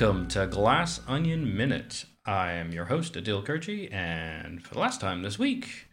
[0.00, 2.04] Welcome to Glass Onion Minute.
[2.24, 5.88] I am your host, Aadil Kirchi, and for the last time this week,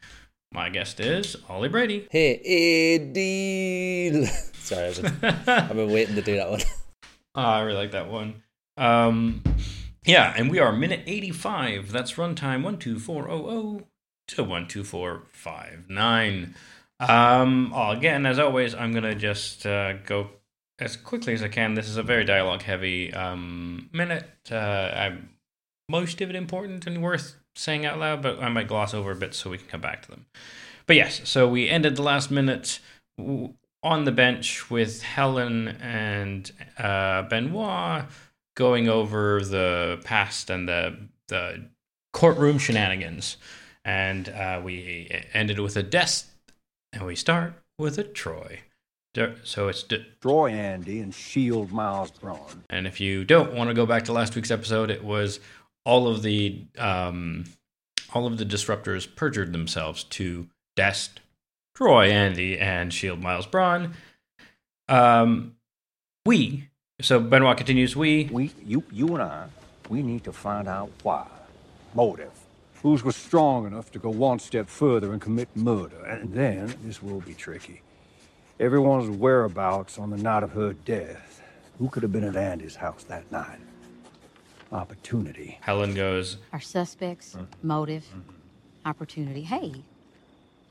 [0.54, 2.08] my guest is Ollie Brady.
[2.12, 4.28] Hey, Aadil.
[4.58, 6.62] Sorry, I've been, I've been waiting to do that one.
[7.34, 8.44] Oh, I really like that one.
[8.78, 9.42] Um,
[10.06, 11.92] yeah, and we are minute 85.
[11.92, 13.86] That's runtime 12400
[14.28, 16.56] to 12459.
[17.00, 20.30] Um, oh, again, as always, I'm going to just uh, go
[20.80, 21.74] as quickly as I can.
[21.74, 24.30] This is a very dialogue heavy um, minute.
[24.52, 25.30] Uh, I'm,
[25.90, 29.16] most of it important and worth saying out loud, but I might gloss over a
[29.16, 30.26] bit so we can come back to them.
[30.88, 32.80] But yes, so we ended the last minute
[33.18, 38.06] on the bench with Helen and uh, Benoit
[38.56, 41.66] going over the past and the the
[42.14, 43.38] courtroom shenanigans,
[43.84, 46.32] and uh, we ended with a death,
[46.94, 48.62] and we start with a Troy.
[49.44, 52.64] So it's de- Troy Andy and Shield Miles Bron.
[52.70, 55.40] and if you don't want to go back to last week's episode, it was
[55.86, 57.46] all of the um,
[58.14, 63.94] all of the disruptors perjured themselves to destroy Andy, and Shield Miles Bron.
[64.88, 65.56] Um,
[66.26, 66.70] we
[67.02, 67.96] so Benoit continues.
[67.96, 69.48] We We, you, you and I,
[69.90, 71.28] we need to find out why.
[71.94, 72.32] Motive.
[72.82, 76.04] Who's was strong enough to go one step further and commit murder?
[76.06, 77.82] And then this will be tricky.
[78.60, 81.42] Everyone's whereabouts on the night of her death.
[81.78, 83.60] Who could have been at Andy's house that night?
[84.72, 85.58] Opportunity.
[85.62, 86.38] Helen goes.
[86.54, 87.68] Our suspects, Mm-hmm.
[87.68, 88.06] motive,
[88.86, 89.42] opportunity.
[89.42, 89.74] Hey,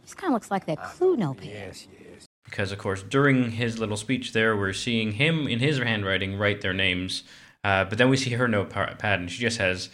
[0.03, 1.47] this kind of looks like that clue notepad.
[1.47, 2.27] Yes, yes.
[2.45, 6.61] because of course during his little speech there we're seeing him in his handwriting write
[6.61, 7.23] their names
[7.65, 9.89] uh, but then we see her notepad and she just has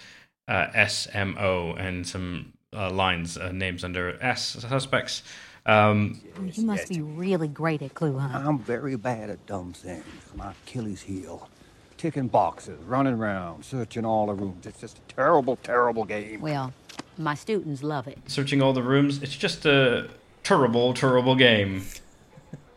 [0.49, 5.23] uh, smo and some uh, lines uh, names under s suspects
[5.71, 6.21] um,
[6.55, 8.47] you must be really great at clue hunting.
[8.47, 10.05] I'm very bad at dumb things.
[10.35, 11.49] My Achilles heel.
[11.97, 14.67] Ticking boxes, running around, searching all the rooms.
[14.67, 16.41] It's just a terrible, terrible game.
[16.41, 16.73] Well,
[17.19, 18.19] my students love it.
[18.27, 20.09] searching all the rooms it's just a
[20.43, 21.83] terrible terrible game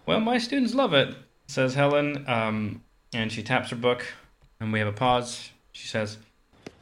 [0.06, 1.16] well my students love it
[1.48, 2.82] says helen um,
[3.14, 4.06] and she taps her book
[4.60, 6.18] and we have a pause she says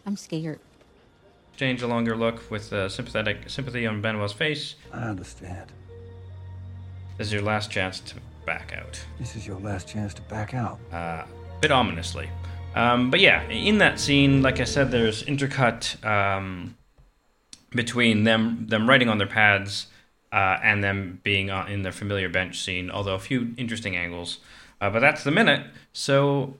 [0.07, 0.59] I'm scared.
[1.51, 5.71] exchange a longer look with uh, sympathetic sympathy on benoit's face I understand.
[7.21, 8.15] This is your last chance to
[8.47, 8.99] back out.
[9.19, 10.79] This is your last chance to back out.
[10.91, 11.27] Uh, a
[11.61, 12.27] bit ominously.
[12.73, 16.75] Um, but yeah, in that scene, like I said, there's intercut um,
[17.75, 19.85] between them them writing on their pads
[20.31, 22.89] uh, and them being in their familiar bench scene.
[22.89, 24.39] Although a few interesting angles.
[24.81, 25.67] Uh, but that's the minute.
[25.93, 26.57] So,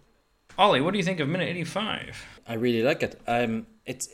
[0.59, 2.23] Ollie, what do you think of minute 85?
[2.47, 3.19] I really like it.
[3.25, 4.07] Um, it's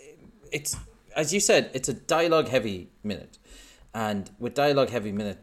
[0.53, 0.77] it's
[1.13, 3.37] as you said, it's a dialogue heavy minute,
[3.93, 5.39] and with dialogue heavy minute,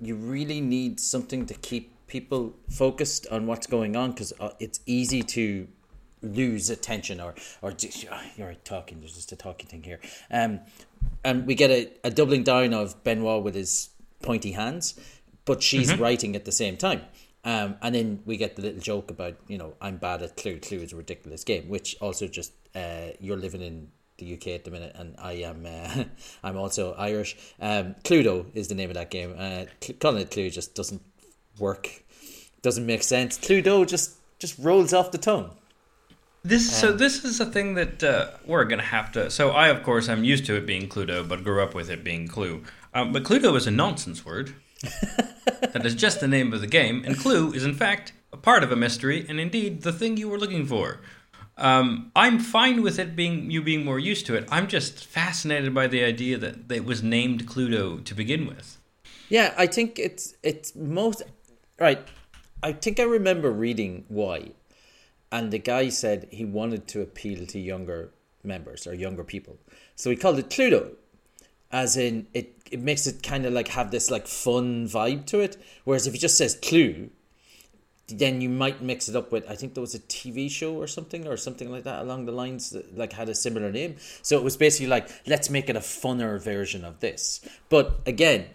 [0.00, 4.80] you really need something to keep people focused on what's going on because uh, it's
[4.86, 5.68] easy to
[6.22, 9.00] lose attention or or just, oh, you're talking.
[9.00, 10.00] There's just a talking thing here.
[10.30, 10.60] Um,
[11.24, 13.90] and we get a, a doubling down of Benoit with his
[14.22, 14.98] pointy hands,
[15.44, 17.02] but she's writing at the same time.
[17.44, 20.58] Um, and then we get the little joke about, you know, I'm bad at Clue.
[20.58, 24.64] Clue is a ridiculous game, which also just, uh, you're living in the UK at
[24.64, 26.04] the minute, and I am, uh,
[26.42, 27.36] I'm also Irish.
[27.60, 29.34] Um, Cluedo is the name of that game.
[29.36, 29.64] Uh,
[30.00, 31.02] calling it Clue just doesn't
[31.58, 32.02] work,
[32.62, 33.38] doesn't make sense.
[33.38, 35.50] Cluedo just, just rolls off the tongue.
[36.44, 39.28] This so this is a thing that uh, we're gonna have to.
[39.28, 42.04] So I, of course, I'm used to it being Cluedo, but grew up with it
[42.04, 42.62] being Clue.
[42.94, 44.54] Um, but Cluedo is a nonsense word.
[45.60, 48.62] that is just the name of the game, and Clue is in fact a part
[48.62, 51.00] of a mystery, and indeed the thing you were looking for.
[51.58, 54.46] Um, I'm fine with it being you being more used to it.
[54.50, 58.78] I'm just fascinated by the idea that it was named Cluedo to begin with.
[59.28, 61.22] Yeah, I think it's it's most
[61.80, 62.00] right.
[62.62, 64.52] I think I remember reading why,
[65.32, 68.10] and the guy said he wanted to appeal to younger
[68.44, 69.58] members or younger people,
[69.96, 70.92] so he called it Cluedo,
[71.72, 72.54] as in it.
[72.70, 75.56] It makes it kind of like have this like fun vibe to it.
[75.84, 77.10] Whereas if he just says Clue,
[78.08, 80.86] then you might mix it up with I think there was a TV show or
[80.86, 83.96] something or something like that along the lines that like had a similar name.
[84.22, 87.40] So it was basically like let's make it a funner version of this.
[87.68, 88.46] But again,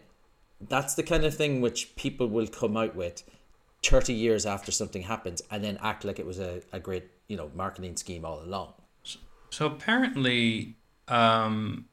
[0.59, 3.23] that's the kind of thing which people will come out with
[3.83, 7.37] 30 years after something happens and then act like it was a, a great you
[7.37, 8.73] know marketing scheme all along
[9.49, 10.75] So apparently,
[11.07, 11.85] um,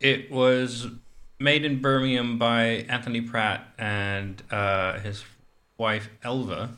[0.00, 0.88] it was
[1.38, 5.24] made in Birmingham by Anthony Pratt and uh, his
[5.76, 6.70] wife Elva.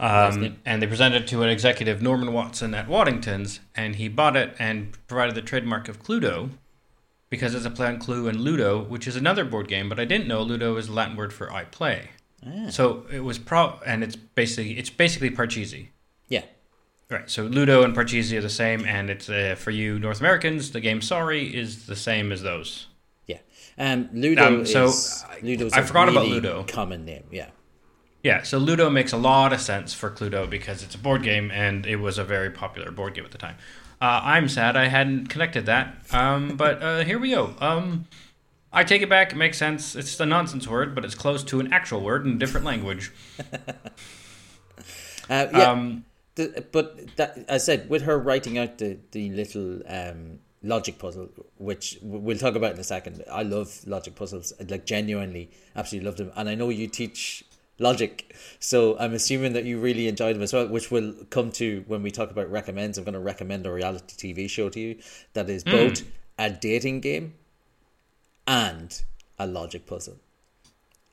[0.00, 4.36] Um, and they presented it to an executive, Norman Watson, at Waddington's, and he bought
[4.36, 6.50] it and provided the trademark of Cluedo
[7.28, 10.04] because it's a play on Clue and Ludo, which is another board game, but I
[10.04, 12.10] didn't know Ludo is a Latin word for I play.
[12.70, 15.88] So it was pro, and it's basically it's basically Parcheesi.
[16.28, 16.44] Yeah.
[17.10, 17.28] Right.
[17.28, 20.70] So Ludo and Parcheesi are the same, and it's uh, for you North Americans.
[20.70, 22.86] The game Sorry is the same as those.
[23.78, 26.64] Um, Ludo Um, so, is Ludo's I a forgot about really Ludo.
[26.64, 27.24] common name.
[27.30, 27.48] Yeah.
[28.22, 28.42] Yeah.
[28.42, 31.86] So Ludo makes a lot of sense for Cluedo because it's a board game, and
[31.86, 33.56] it was a very popular board game at the time.
[34.00, 37.54] Uh, I'm sad I hadn't connected that, um, but uh, here we go.
[37.60, 38.06] Um,
[38.72, 39.32] I take it back.
[39.32, 39.94] It makes sense.
[39.96, 43.12] It's a nonsense word, but it's close to an actual word in a different language.
[45.28, 45.70] Uh, yeah.
[45.70, 46.04] Um,
[46.36, 51.28] The, but that, I said, with her writing out the the little um, logic puzzle,
[51.58, 53.22] which we'll talk about in a second.
[53.30, 54.52] I love logic puzzles.
[54.68, 56.32] Like genuinely, absolutely love them.
[56.36, 57.44] And I know you teach
[57.78, 60.66] logic, so I'm assuming that you really enjoy them as well.
[60.66, 62.98] Which will come to when we talk about recommends.
[62.98, 64.98] I'm going to recommend a reality TV show to you
[65.34, 65.70] that is hmm.
[65.70, 66.02] both
[66.38, 67.34] a dating game
[68.46, 69.02] and
[69.38, 70.16] a logic puzzle.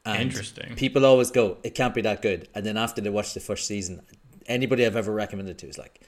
[0.05, 0.75] And Interesting.
[0.75, 2.49] People always go, it can't be that good.
[2.53, 4.01] And then after they watch the first season,
[4.47, 6.01] anybody I've ever recommended to is like,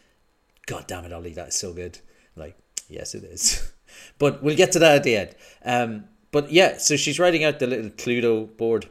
[0.65, 1.99] God damn it, Ollie, that is so good.
[2.35, 2.57] Like,
[2.89, 3.71] yes, it is.
[4.19, 5.35] but we'll get to that at the end.
[5.63, 8.89] Um, but yeah, so she's writing out the little Cluedo board.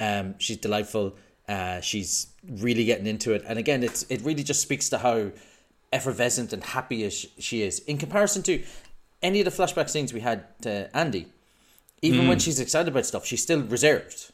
[0.00, 1.16] Um, she's delightful.
[1.48, 3.42] Uh, she's really getting into it.
[3.46, 5.32] And again, it's it really just speaks to how
[5.92, 8.62] effervescent and happy she is in comparison to
[9.22, 11.26] any of the flashback scenes we had to Andy.
[12.00, 14.30] Even when she's excited about stuff, she's still reserved.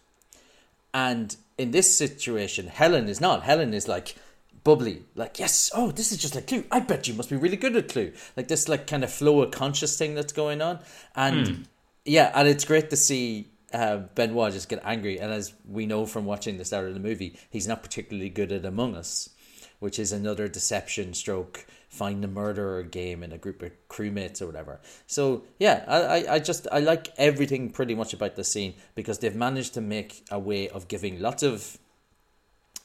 [0.93, 3.44] And in this situation, Helen is not.
[3.44, 4.17] Helen is like
[4.64, 6.64] bubbly, like yes, oh, this is just like Clue.
[6.70, 8.12] I bet you must be really good at Clue.
[8.37, 10.81] Like this, like kind of flow of conscious thing that's going on,
[11.14, 11.69] and
[12.05, 15.19] yeah, and it's great to see uh, Benoit just get angry.
[15.19, 18.52] And as we know from watching the start of the movie, he's not particularly good
[18.52, 19.31] at Among Us,
[19.78, 24.46] which is another deception stroke find the murderer game in a group of crewmates or
[24.46, 24.81] whatever.
[25.06, 29.20] So yeah, I, I, I just I like everything pretty much about the scene because
[29.20, 31.78] they've managed to make a way of giving lots of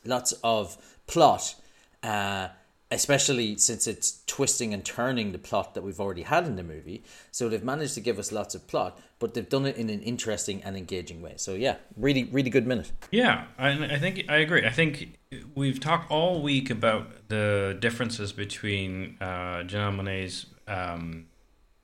[0.06, 0.78] lots of
[1.08, 1.56] plot,
[2.04, 2.50] uh,
[2.92, 7.04] especially since it's twisting and turning the plot that we've already had in the movie.
[7.32, 10.02] So they've managed to give us lots of plot, but they've done it in an
[10.02, 11.34] interesting and engaging way.
[11.38, 12.92] So yeah, really, really good minute.
[13.12, 14.66] Yeah, I, I think I agree.
[14.66, 15.20] I think
[15.54, 21.28] we've talked all week about the differences between uh, Janelle Monae's um,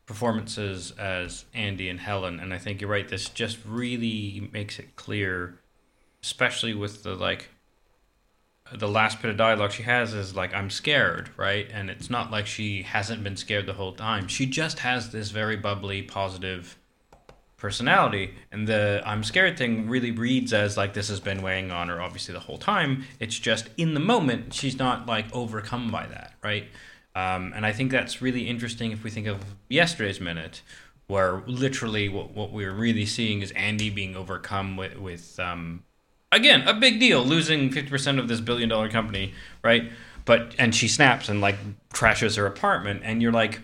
[0.08, 3.08] performances as Andy and Helen, and I think you're right.
[3.08, 5.60] This just really makes it clear,
[6.24, 7.50] especially with the like.
[8.74, 11.70] The last bit of dialogue she has is like, "I'm scared," right?
[11.72, 14.28] And it's not like she hasn't been scared the whole time.
[14.28, 16.78] She just has this very bubbly, positive
[17.58, 21.88] personality and the i'm scared thing really reads as like this has been weighing on
[21.88, 26.06] her obviously the whole time it's just in the moment she's not like overcome by
[26.06, 26.66] that right
[27.16, 30.62] um, and i think that's really interesting if we think of yesterday's minute
[31.08, 35.82] where literally what, what we're really seeing is andy being overcome with, with um,
[36.36, 39.34] again a big deal losing 50% of this billion dollar company
[39.64, 39.92] right
[40.26, 41.56] but and she snaps and like
[41.94, 43.62] trashes her apartment and you're like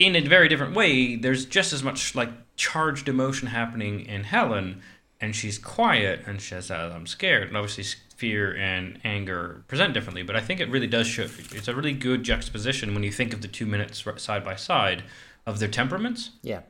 [0.00, 4.82] in a very different way, there's just as much like charged emotion happening in Helen,
[5.20, 7.84] and she's quiet and she says, oh, "I'm scared." And obviously,
[8.16, 11.22] fear and anger present differently, but I think it really does show.
[11.22, 15.04] It's a really good juxtaposition when you think of the two minutes side by side
[15.46, 16.30] of their temperaments.
[16.42, 16.60] Yeah,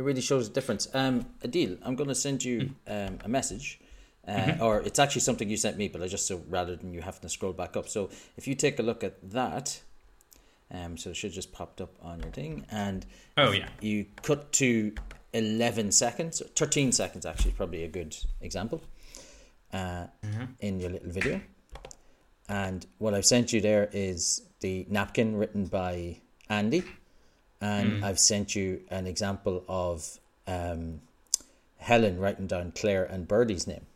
[0.00, 0.88] it really shows a difference.
[0.94, 3.78] Um, Aadil, I'm going to send you um, a message.
[4.26, 7.02] Uh, Or it's actually something you sent me, but I just so rather than you
[7.02, 7.86] having to scroll back up.
[7.86, 9.80] So if you take a look at that,
[10.70, 13.04] um, so it should just popped up on your thing, and
[13.36, 14.94] Oh yeah, you cut to
[15.32, 18.82] 11 seconds 13 seconds actually probably a good example
[19.72, 20.06] uh,
[20.58, 21.40] in your little video
[22.48, 26.16] and what i've sent you there is the napkin written by
[26.48, 26.82] andy
[27.60, 31.00] and i've sent you an example of um,
[31.78, 33.86] helen writing down claire and birdie's name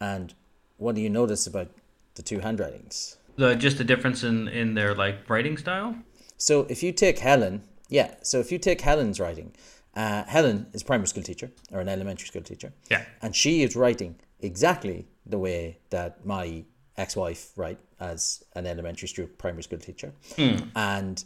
[0.00, 0.34] and
[0.76, 1.68] what do you notice about
[2.14, 5.96] the two handwritings the just the difference in in their like writing style.
[6.36, 8.14] So if you take Helen, yeah.
[8.22, 9.54] So if you take Helen's writing,
[9.94, 12.72] uh, Helen is a primary school teacher or an elementary school teacher.
[12.90, 13.04] Yeah.
[13.22, 16.64] And she is writing exactly the way that my
[16.96, 20.12] ex-wife write as an elementary school primary school teacher,
[20.74, 21.24] and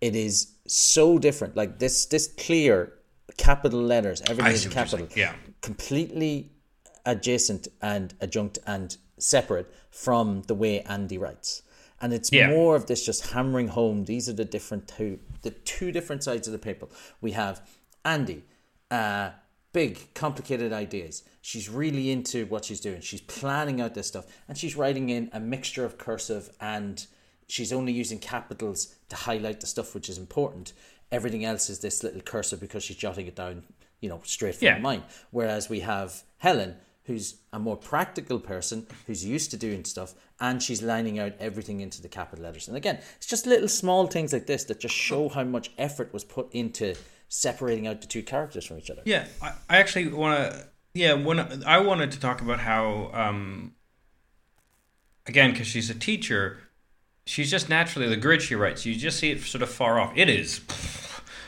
[0.00, 1.56] it is so different.
[1.56, 2.92] Like this, this clear
[3.36, 5.08] capital letters, everything is see what you're capital.
[5.16, 5.34] yeah.
[5.62, 6.52] completely
[7.04, 11.62] adjacent and adjunct and separate from the way Andy writes.
[12.00, 12.48] And it's Yeah.
[12.48, 14.04] more of this just hammering home.
[14.04, 16.88] These are the different two, the two different sides of the paper.
[17.20, 17.66] We have
[18.04, 18.44] Andy,
[18.90, 19.30] uh,
[19.72, 21.22] big, complicated ideas.
[21.40, 23.00] She's really into what she's doing.
[23.00, 27.06] She's planning out this stuff, and she's writing in a mixture of cursive and
[27.46, 30.72] she's only using capitals to highlight the stuff which is important.
[31.12, 33.62] Everything else is this little cursor because she's jotting it down,
[34.00, 34.74] you know, straight from Yeah.
[34.74, 35.04] the mind.
[35.30, 40.60] Whereas we have Helen, who's a more practical person who's used to doing stuff and
[40.60, 42.66] she's lining out everything into the capital letters.
[42.66, 46.12] And again, it's just little small things like this that just show how much effort
[46.12, 46.96] was put into
[47.28, 49.02] separating out the two characters from each other.
[49.04, 50.68] Yeah, I, I actually want to.
[50.94, 53.74] Yeah, when I wanted to talk about how, um,
[55.26, 56.58] again, because she's a teacher,
[57.26, 58.86] she's just naturally the grid she writes.
[58.86, 60.12] You just see it sort of far off.
[60.16, 60.60] It is.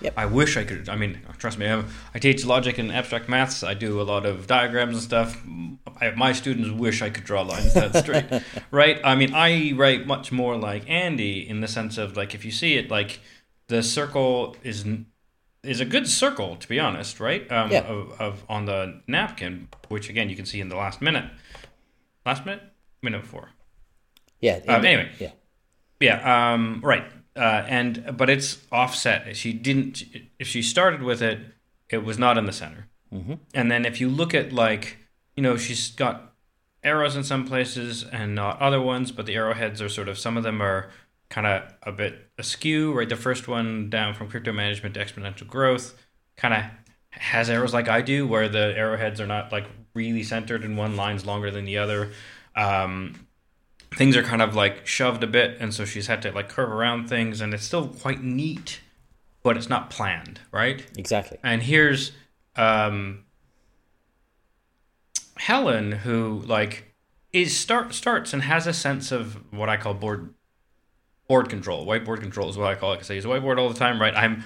[0.00, 0.14] Yep.
[0.16, 0.88] I wish I could.
[0.88, 1.66] I mean, trust me.
[1.66, 3.64] I'm, I teach logic and abstract maths.
[3.64, 5.40] I do a lot of diagrams and stuff.
[6.00, 8.26] I, my students wish I could draw lines that straight,
[8.70, 9.00] right?
[9.02, 12.52] I mean, I write much more like Andy in the sense of like if you
[12.52, 13.18] see it, like
[13.66, 14.84] the circle is
[15.64, 17.50] is a good circle to be honest, right?
[17.50, 17.80] Um, Yeah.
[17.80, 21.28] of, of on the napkin, which again you can see in the last minute,
[22.24, 22.62] last minute,
[23.02, 23.50] minute before.
[24.40, 24.60] Yeah.
[24.68, 25.10] Um, anyway.
[25.18, 25.32] Yeah.
[26.00, 27.04] Yeah, um, right.
[27.36, 29.36] Uh, and but it's offset.
[29.36, 30.02] She didn't.
[30.38, 31.38] If she started with it,
[31.88, 32.88] it was not in the center.
[33.12, 33.34] Mm-hmm.
[33.54, 34.98] And then if you look at like,
[35.36, 36.34] you know, she's got
[36.82, 40.36] arrows in some places and not other ones, but the arrowheads are sort of some
[40.36, 40.90] of them are
[41.30, 42.92] kind of a bit askew.
[42.92, 45.96] Right, the first one down from crypto management to exponential growth
[46.36, 46.64] kind of
[47.10, 50.96] has arrows like I do, where the arrowheads are not like really centered and one
[50.96, 52.10] line's longer than the other.
[52.54, 53.27] Um,
[53.98, 56.70] things are kind of like shoved a bit and so she's had to like curve
[56.70, 58.80] around things and it's still quite neat
[59.42, 60.86] but it's not planned right?
[60.96, 61.36] Exactly.
[61.42, 62.12] and here's
[62.56, 63.24] um
[65.36, 66.94] helen who like
[67.32, 70.32] is start starts and has a sense of what i call board
[71.28, 71.84] board control.
[71.86, 74.00] Whiteboard control is what i call it because i use a whiteboard all the time
[74.00, 74.14] right?
[74.16, 74.44] I'm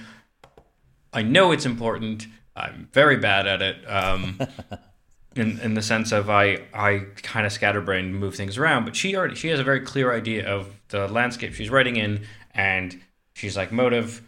[1.12, 2.26] i know it's important.
[2.56, 3.76] I'm very bad at it.
[3.88, 4.40] Um
[5.34, 9.16] in in the sense of I I kind of scatterbrained move things around, but she
[9.16, 13.00] already she has a very clear idea of the landscape she's writing in, and
[13.34, 14.22] she's like motive,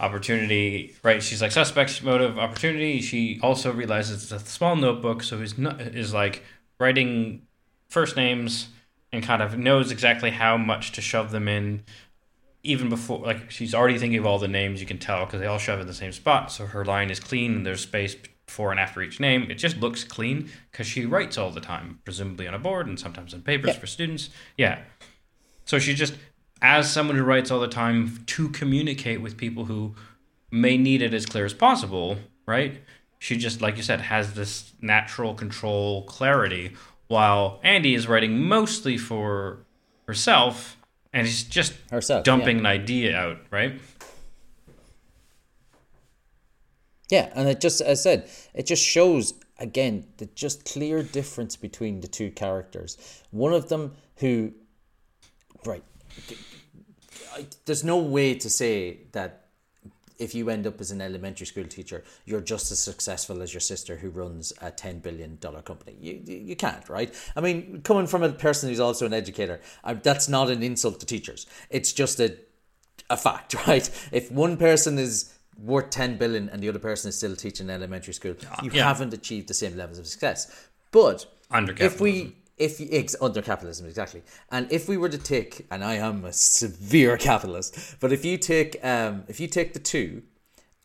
[0.00, 1.22] opportunity, right?
[1.22, 3.00] She's like suspects, motive, opportunity.
[3.00, 6.42] She also realizes it's a small notebook, so is not is like
[6.78, 7.46] writing
[7.88, 8.68] first names
[9.12, 11.84] and kind of knows exactly how much to shove them in.
[12.66, 15.46] Even before, like she's already thinking of all the names, you can tell because they
[15.46, 16.50] all shove in the same spot.
[16.50, 18.16] So her line is clean, and there's space
[18.46, 19.50] before and after each name.
[19.50, 22.98] It just looks clean because she writes all the time, presumably on a board and
[22.98, 23.78] sometimes on papers Yeah.
[23.80, 24.30] for students.
[24.56, 24.80] Yeah.
[25.64, 26.14] So she just,
[26.60, 29.94] as someone who writes all the time to communicate with people who
[30.50, 32.82] may need it as clear as possible, right?
[33.18, 36.74] She just, like you said, has this natural control clarity,
[37.08, 39.58] while Andy is writing mostly for
[40.06, 40.76] herself
[41.12, 42.60] and he's just Herself, dumping yeah.
[42.60, 43.80] an idea out, right?
[47.14, 51.54] Yeah, and it just, as I said, it just shows again the just clear difference
[51.54, 53.22] between the two characters.
[53.30, 54.52] One of them who,
[55.64, 55.84] right,
[57.66, 59.46] there's no way to say that
[60.18, 63.60] if you end up as an elementary school teacher, you're just as successful as your
[63.60, 65.96] sister who runs a ten billion dollar company.
[66.00, 67.14] You you you can't, right?
[67.36, 70.98] I mean, coming from a person who's also an educator, I, that's not an insult
[70.98, 71.46] to teachers.
[71.70, 72.36] It's just a
[73.08, 73.88] a fact, right?
[74.10, 78.14] If one person is worth 10 billion and the other person is still teaching elementary
[78.14, 78.84] school, you yeah.
[78.84, 80.68] haven't achieved the same levels of success.
[80.90, 85.18] But Under if we if you- ex, under capitalism exactly, and if we were to
[85.18, 89.72] take, and I am a severe capitalist, but if you take um if you take
[89.74, 90.22] the two,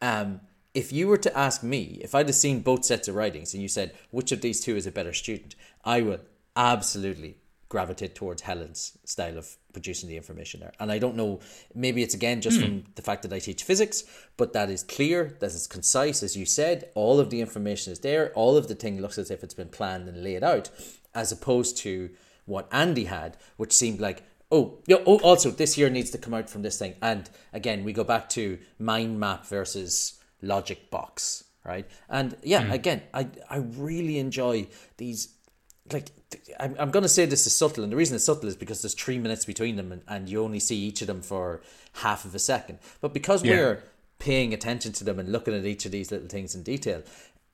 [0.01, 0.41] um
[0.73, 3.61] if you were to ask me if I'd have seen both sets of writings and
[3.61, 6.21] you said which of these two is a better student, I would
[6.55, 7.38] absolutely
[7.69, 10.73] gravitate towards Helen's style of producing the information there.
[10.79, 11.39] And I don't know,
[11.75, 14.03] maybe it's again just from the fact that I teach physics,
[14.38, 16.89] but that is clear, that is concise, as you said.
[16.95, 18.31] All of the information is there.
[18.33, 20.71] All of the thing looks as if it's been planned and laid out,
[21.13, 22.09] as opposed to
[22.45, 26.33] what Andy had, which seemed like, oh, yeah, oh, also this here needs to come
[26.33, 26.95] out from this thing.
[27.03, 31.88] And again, we go back to mind map versus logic box, right?
[32.09, 32.71] And yeah, hmm.
[32.71, 35.35] again, I I really enjoy these
[35.91, 36.08] like
[36.60, 38.81] I'm, I'm going to say this is subtle and the reason it's subtle is because
[38.81, 41.62] there's three minutes between them and, and you only see each of them for
[41.93, 42.79] half of a second.
[43.01, 43.55] But because Yeah.
[43.55, 43.84] we're
[44.19, 47.03] paying attention to them and looking at each of these little things in detail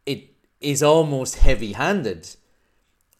[0.06, 0.30] it
[0.62, 2.30] is almost heavy handed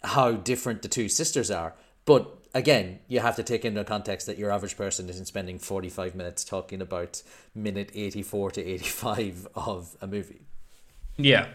[0.04, 1.74] how different the two sisters are.
[2.06, 6.16] But again you have to take into context that your average person isn't spending 45
[6.16, 7.22] minutes talking about
[7.54, 10.42] minute 84 to 85 of a movie.
[11.18, 11.48] Yeah,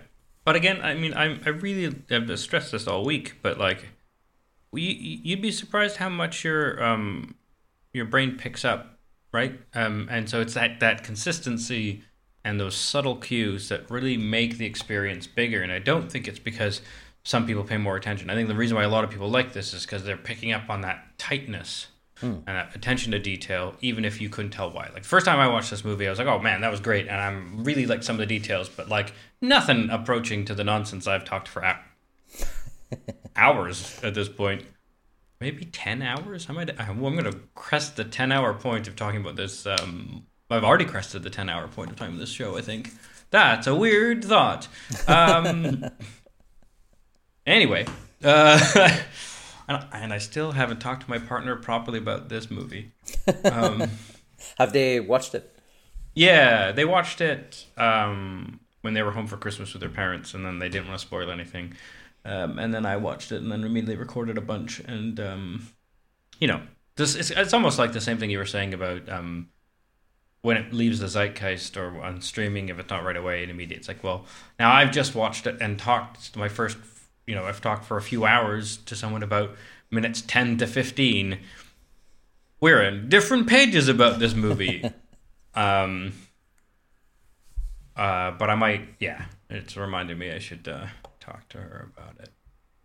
[0.45, 3.87] but again, I mean, I I really have stressed this all week, but like,
[4.73, 7.35] you you'd be surprised how much your um
[7.93, 8.99] your brain picks up,
[9.33, 9.61] right?
[9.75, 12.03] Um, and so it's that that consistency
[12.45, 15.63] and those subtle cues that really make the experience bigger.
[15.63, 16.81] And I don't think it's because
[17.23, 18.31] some people pay more attention.
[18.31, 20.53] I think the reason why a lot of people like this is because they're picking
[20.53, 21.89] up on that tightness
[22.23, 24.91] and that attention to detail, even if you couldn't tell why.
[24.93, 27.09] Like first time I watched this movie, I was like, "Oh man, that was great,"
[27.09, 31.07] and I'm really like some of the details, but like nothing approaching to the nonsense
[31.07, 31.63] I've talked for.
[31.63, 32.45] hou-
[33.37, 34.65] hours at this point.
[35.41, 36.47] Maybe 10 hours?
[36.51, 39.65] I might, I'm going to crest the 10 hour point of talking about this.
[39.67, 42.91] Um, I've already crested the 10 hour point of time of this show, I think.
[43.31, 44.69] That's a weird thought.
[45.07, 45.85] Um,
[47.47, 47.87] anyway,
[48.23, 48.59] uh,
[49.71, 52.93] and, and I still haven't talked to my partner properly about this movie.
[53.45, 53.91] Um,
[54.59, 55.57] Have they watched it?
[56.15, 60.45] yeah, they watched it um, when they were home for Christmas with their parents, and
[60.45, 61.75] then they didn't want to spoil anything.
[62.25, 64.81] Um, and then I watched it, and then immediately recorded a bunch.
[64.81, 65.69] And um,
[66.39, 66.61] you know,
[66.97, 69.49] this it's, it's almost like the same thing you were saying about um,
[70.43, 73.79] when it leaves the zeitgeist or on streaming if it's not right away and immediate.
[73.79, 74.25] It's like, well,
[74.59, 76.79] now I've just watched it and talked to my first.
[77.27, 79.57] You know, I've talked for a few hours to someone about
[79.91, 81.39] minutes ten to fifteen.
[82.61, 84.91] We're in different pages about this movie.
[85.53, 86.13] Um,
[87.97, 90.87] uh, but I might, yeah, it's reminded me I should uh,
[91.19, 92.31] talk to her about it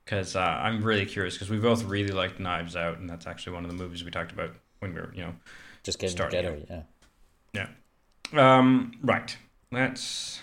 [0.03, 3.53] because uh, I'm really curious because we both really liked Knives Out, and that's actually
[3.53, 5.35] one of the movies we talked about when we were, you know,
[5.83, 6.85] Just getting started together,
[7.53, 7.67] yeah.
[8.33, 8.57] yeah.
[8.57, 9.35] Um, right.
[9.71, 10.39] Let's.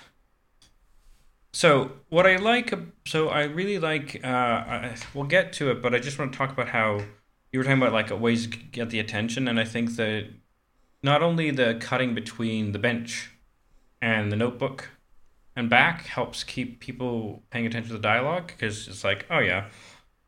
[1.53, 2.73] So what I like,
[3.07, 4.21] so I really like.
[4.25, 7.01] Uh, I, we'll get to it, but I just want to talk about how
[7.53, 10.29] you were talking about like ways to get the attention, and I think that
[11.03, 13.31] not only the cutting between the bench
[14.01, 14.91] and the notebook
[15.55, 19.69] and back helps keep people paying attention to the dialogue because it's like, oh yeah,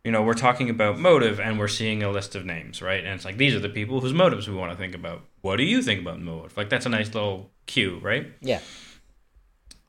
[0.04, 3.02] you know, we're talking about motive and we're seeing a list of names, right?
[3.02, 5.22] And it's like these are the people whose motives we want to think about.
[5.40, 6.56] What do you think about motive?
[6.56, 8.26] Like that's a nice little cue, right?
[8.42, 8.60] Yeah.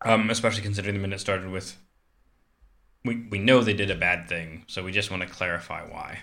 [0.01, 1.77] Um, especially considering the minute started with
[3.05, 6.19] we we know they did a bad thing, so we just want to clarify why.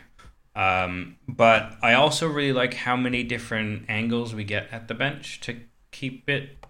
[0.54, 5.40] Um, but I also really like how many different angles we get at the bench
[5.42, 5.56] to
[5.90, 6.66] keep it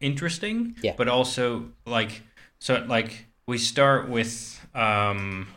[0.00, 0.76] interesting.
[0.82, 0.94] Yeah.
[0.96, 2.22] But also like
[2.58, 5.48] so like we start with um,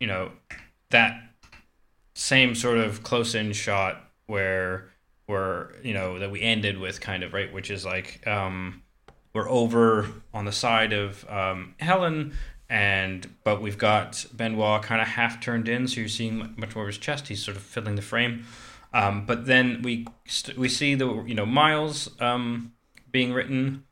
[0.00, 0.32] you know
[0.90, 1.20] that
[2.14, 4.90] same sort of close in shot where
[5.26, 8.82] we're you know that we ended with kind of right, which is like um,
[9.34, 12.34] we're over on the side of um, Helen,
[12.70, 16.84] and but we've got Benoit kind of half turned in, so you're seeing much more
[16.84, 17.28] of his chest.
[17.28, 18.46] He's sort of filling the frame.
[18.94, 22.72] Um, but then we st- we see the you know Miles um,
[23.10, 23.84] being written,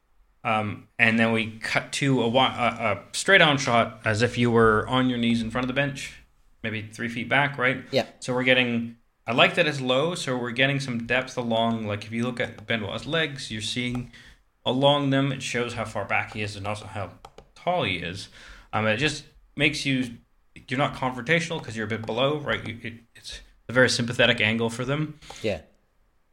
[0.44, 4.38] um, and then we cut to a, wi- a, a straight on shot as if
[4.38, 6.22] you were on your knees in front of the bench,
[6.62, 7.83] maybe three feet back, right?
[7.90, 8.07] Yeah.
[8.20, 8.96] So we're getting.
[9.26, 11.87] I like that it's low, so we're getting some depth along.
[11.87, 14.11] Like if you look at Benoit's legs, you're seeing
[14.64, 15.33] along them.
[15.33, 17.11] It shows how far back he is and also how
[17.55, 18.29] tall he is.
[18.72, 19.25] Um, it just
[19.57, 20.16] makes you
[20.68, 22.66] you're not confrontational because you're a bit below, right?
[22.66, 25.62] You, it, it's a very sympathetic angle for them, Yeah.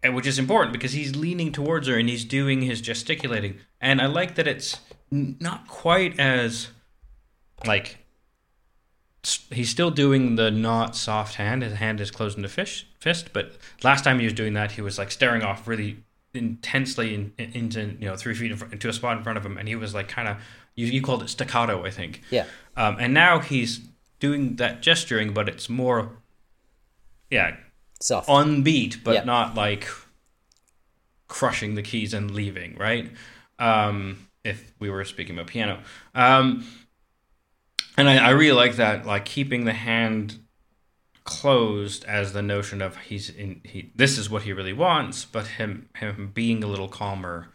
[0.04, 3.60] and which is important because he's leaning towards her and he's doing his gesticulating.
[3.82, 4.80] And I like that it's
[5.12, 6.70] not quite as
[7.66, 7.98] like
[9.52, 11.62] he's still doing the not soft hand.
[11.64, 14.82] His hand is closed into fish, fist, but last time he was doing that, he
[14.82, 15.98] was like staring off really
[16.34, 19.38] intensely in, in- into you know three feet in front, into a spot in front
[19.38, 20.38] of him, and he was like kind of
[20.76, 22.22] you, you called it staccato, I think.
[22.32, 22.46] Yeah.
[22.78, 23.82] Um, and now he's
[24.20, 26.12] doing that gesturing, but it's more,
[27.30, 27.56] yeah,
[28.00, 28.30] Soft.
[28.30, 29.24] on beat, but Yeah.
[29.26, 29.88] not like
[31.28, 33.12] crushing the keys and leaving, right?
[33.60, 35.82] Um, if we were speaking about piano.
[36.16, 36.66] Um,
[37.98, 40.40] and I, I really like that, like keeping the hand
[41.30, 45.46] closed as the notion of he's in he this is what he really wants, but
[45.60, 47.48] him him being a little calmer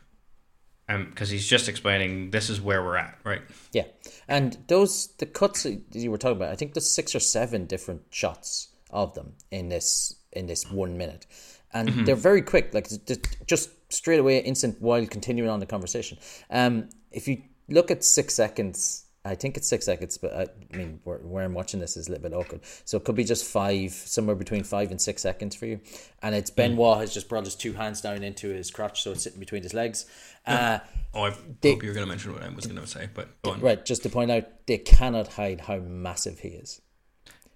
[0.89, 3.43] and because he's just explaining this is where we're at, right?
[3.73, 3.87] Yeah,
[4.29, 6.53] and those the cuts you were talking about.
[6.53, 10.97] I think there's six or seven different shots of them in this in this one
[10.99, 11.27] minute,
[11.73, 12.75] and they're very quick.
[12.75, 16.19] Like just- just straight away, instant while continuing on the conversation.
[16.51, 19.04] Um, if you look at six seconds.
[19.27, 22.09] I think it's six seconds, but I, I mean, where, where I'm watching this is
[22.09, 22.61] a little bit awkward.
[22.85, 25.81] So it could be just five, somewhere between five and six seconds for you.
[26.23, 29.23] And it's Benoit has just brought his two hands down into his crotch, so it's
[29.23, 30.05] sitting between his legs.
[30.47, 30.81] Uh,
[31.15, 33.29] Oh, I They- hope you're going to mention what I was going to say, but
[33.43, 33.61] go on.
[33.61, 36.81] right, just to point out, they cannot hide how massive he is.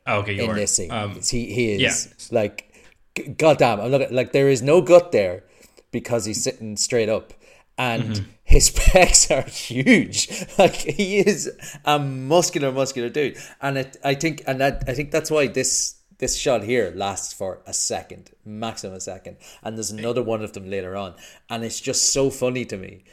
[0.07, 0.54] Oh, okay, you in are.
[0.54, 0.90] this scene.
[0.90, 2.38] Um, he he is yeah.
[2.38, 2.72] like,
[3.37, 3.81] goddamn!
[3.81, 5.44] I'm looking like there is no gut there
[5.90, 7.35] because he's sitting straight up,
[7.79, 8.25] and Mm-hmm.
[8.45, 10.29] his pecs are huge.
[10.59, 11.51] Like he is
[11.85, 15.95] a muscular, muscular dude, and it, I think, and that I think that's why this
[16.19, 20.53] this shot here lasts for a second, maximum a second, and there's another one of
[20.53, 21.14] them later on,
[21.49, 23.05] and it's just so funny to me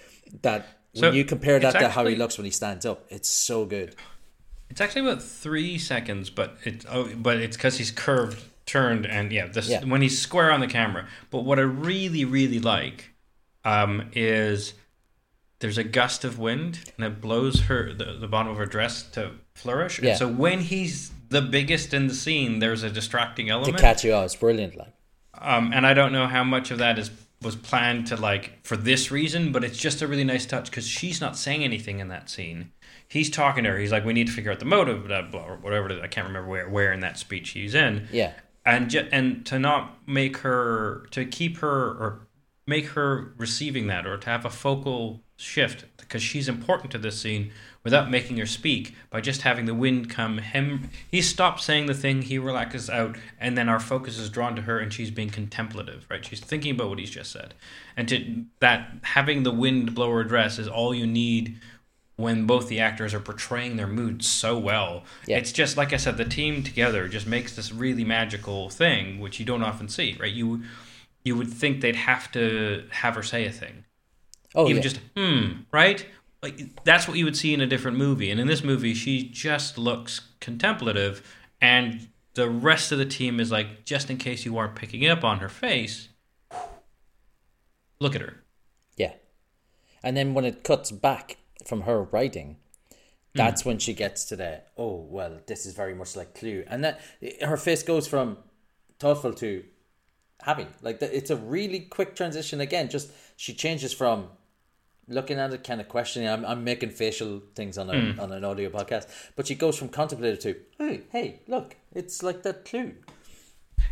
[0.41, 0.65] that.
[0.95, 3.27] So, when you compare that it's to how he looks when he stands up, it's
[3.27, 3.95] so good.
[4.69, 9.31] It's actually about three seconds, but it oh, but it's because he's curved, turned, and
[9.31, 9.83] yeah, this Yeah.
[9.83, 11.05] when he's square on the camera.
[11.29, 13.11] But what I really, really like,
[13.65, 14.73] um, is
[15.59, 19.03] there's a gust of wind and it blows her the, the bottom of her dress
[19.03, 19.99] to flourish.
[20.01, 20.11] Yeah.
[20.11, 24.03] And so when he's the biggest in the scene, there's a distracting element To catch
[24.03, 24.75] you out, it's brilliant.
[24.75, 24.93] Like,
[25.39, 28.75] Um, and I don't know how much of that is was planned to like for
[28.77, 32.07] this reason, but it's just a really nice touch because she's not saying anything in
[32.07, 32.71] that scene.
[33.07, 33.77] He's talking to her.
[33.77, 36.25] He's like, "We need to figure out the motive, blah blah, or whatever." I can't
[36.27, 38.07] remember where where in that speech he's in.
[38.11, 38.33] yeah,
[38.65, 42.24] and ju- and to not make her to keep her or
[42.67, 47.19] make her receiving that or to have a focal shift because she's important to this
[47.19, 47.51] scene
[47.83, 51.93] without making her speak by just having the wind come him he stops saying the
[51.93, 55.29] thing he relaxes out and then our focus is drawn to her and she's being
[55.29, 57.53] contemplative right she's thinking about what he's just said
[57.97, 61.59] and to that having the wind blow her dress is all you need
[62.17, 65.03] when both the actors are portraying their moods so well.
[65.27, 65.37] Yeah.
[65.37, 69.39] It's just like I said, the team together just makes this really magical thing, which
[69.39, 70.31] you don't often see, right?
[70.31, 70.63] You
[71.25, 73.83] you would think they'd have to have her say a thing,
[74.53, 74.81] oh even yeah.
[74.81, 76.05] just hmm, right?
[76.41, 79.27] Like that's what you would see in a different movie, and in this movie, she
[79.27, 81.21] just looks contemplative,
[81.59, 85.23] and the rest of the team is like, just in case you aren't picking up
[85.23, 86.09] on her face,
[87.99, 88.43] look at her.
[88.95, 89.13] Yeah.
[90.03, 92.57] And then when it cuts back from her writing,
[93.33, 96.83] that's when she gets to the oh well, this is very much like Clue, and
[96.83, 97.01] that
[97.41, 98.37] her face goes from
[98.99, 99.63] thoughtful to
[100.41, 100.67] happy.
[100.81, 102.89] Like the, it's a really quick transition again.
[102.89, 104.29] Just she changes from
[105.07, 106.27] looking at it, kind of questioning.
[106.27, 109.89] I'm, I'm making facial things on a on an audio podcast, but she goes from
[109.89, 112.93] contemplative to hey hey look, it's like that Clue.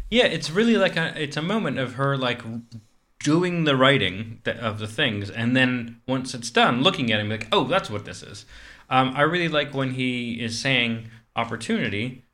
[0.09, 2.41] Yeah, it's really like a it's a moment of her like
[3.19, 7.47] doing the writing of the things, and then once it's done, looking at him like,
[7.51, 8.45] oh, that's what this is.
[8.89, 12.25] Um, I really like when he is saying opportunity,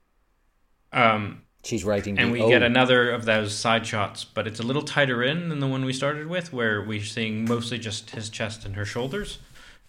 [0.91, 4.81] um, She's writing, and we get another of those side shots, but it's a little
[4.81, 8.65] tighter in than the one we started with, where we're seeing mostly just his chest
[8.65, 9.39] and her shoulders,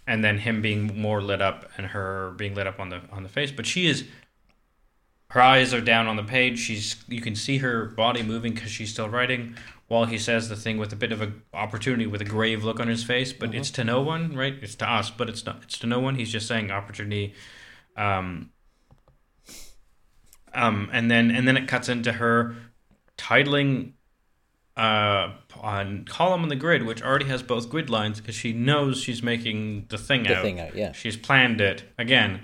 [0.04, 3.22] and then him being more lit up and her being lit up on the on
[3.22, 3.52] the face.
[3.52, 4.04] But she is
[5.30, 6.58] her eyes are down on the page.
[6.58, 9.54] She's you can see her body moving because she's still writing.
[9.86, 12.78] While he says the thing with a bit of a opportunity, with a grave look
[12.78, 14.54] on his face, but it's to no one, right?
[14.60, 15.60] It's to us, but it's not.
[15.62, 16.16] It's to no one.
[16.16, 17.34] He's just saying opportunity.
[17.96, 18.50] Um,
[20.54, 22.54] um, and then and then it cuts into her
[23.18, 23.92] titling
[24.76, 29.00] uh, on column on the grid, which already has both grid lines because she knows
[29.00, 30.42] she's making the thing The out.
[30.42, 30.92] thing out, yeah.
[30.92, 32.40] She's planned it again.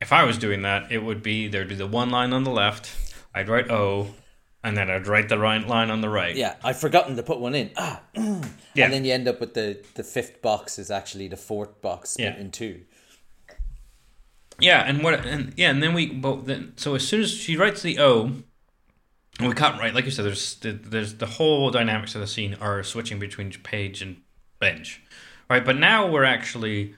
[0.00, 2.50] If I was doing that, it would be there'd be the one line on the
[2.50, 2.90] left.
[3.34, 4.08] I'd write O,
[4.64, 6.34] and then I'd write the right line on the right.
[6.36, 7.70] Yeah, I've forgotten to put one in.
[7.76, 8.00] Ah,
[8.74, 8.84] Yeah.
[8.84, 12.10] and then you end up with the the fifth box is actually the fourth box
[12.10, 12.40] split Yeah.
[12.40, 12.82] in two.
[14.60, 17.56] Yeah, and what and yeah, and then we both then so as soon as she
[17.56, 18.32] writes the O,
[19.38, 22.26] and we cut right, like you said, there's the, there's the whole dynamics of the
[22.26, 24.16] scene are switching between page and
[24.58, 25.00] bench,
[25.48, 25.64] right?
[25.64, 26.96] But now we're actually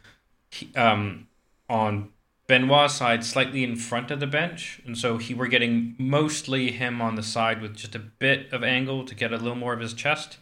[0.74, 1.28] um
[1.68, 2.10] on
[2.46, 7.02] Benoit's side, slightly in front of the bench, and so he we're getting mostly him
[7.02, 9.80] on the side with just a bit of angle to get a little more of
[9.80, 10.38] his chest.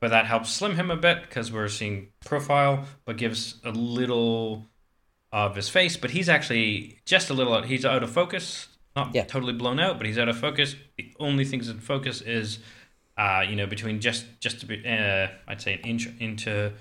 [0.00, 4.66] But that helps slim him a bit because we're seeing profile, but gives a little
[5.32, 7.66] of his face, but he's actually just a little out.
[7.66, 9.24] He's out of focus, not Yeah.
[9.24, 10.74] totally blown out, but he's out of focus.
[10.96, 12.58] The only things in focus is,
[13.16, 16.72] uh, you know, between just just a bit, uh, I'd say an inch into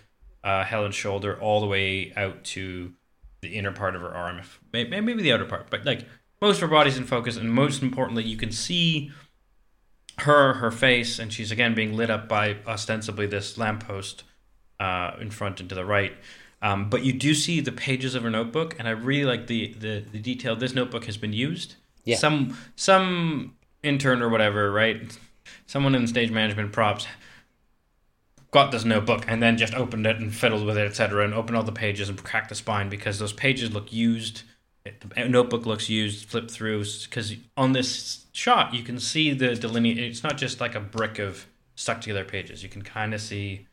[0.43, 2.93] uh, Helen's shoulder, all the way out to
[3.41, 6.05] the inner part of her arm, if, maybe the outer part, but like
[6.41, 9.11] most of her body's in focus, and most importantly, you can see
[10.19, 14.23] her her face, and she's again being lit up by ostensibly this lamppost
[14.79, 16.13] uh, in front and to the right.
[16.61, 19.73] Um, but you do see the pages of her notebook, and I really like the,
[19.79, 20.55] the, the detail.
[20.55, 21.75] This notebook has been used.
[22.03, 22.15] Yeah.
[22.15, 25.17] Some some intern or whatever, right?
[25.65, 27.05] Someone in stage management props
[28.51, 31.57] got this notebook and then just opened it and fiddled with it, etc., and opened
[31.57, 34.43] all the pages and cracked the spine because those pages look used.
[34.83, 39.99] The notebook looks used, flip through because on this shot you can see the delineate.
[39.99, 42.63] It's not just like a brick of stuck together pages.
[42.63, 43.67] You can kind of see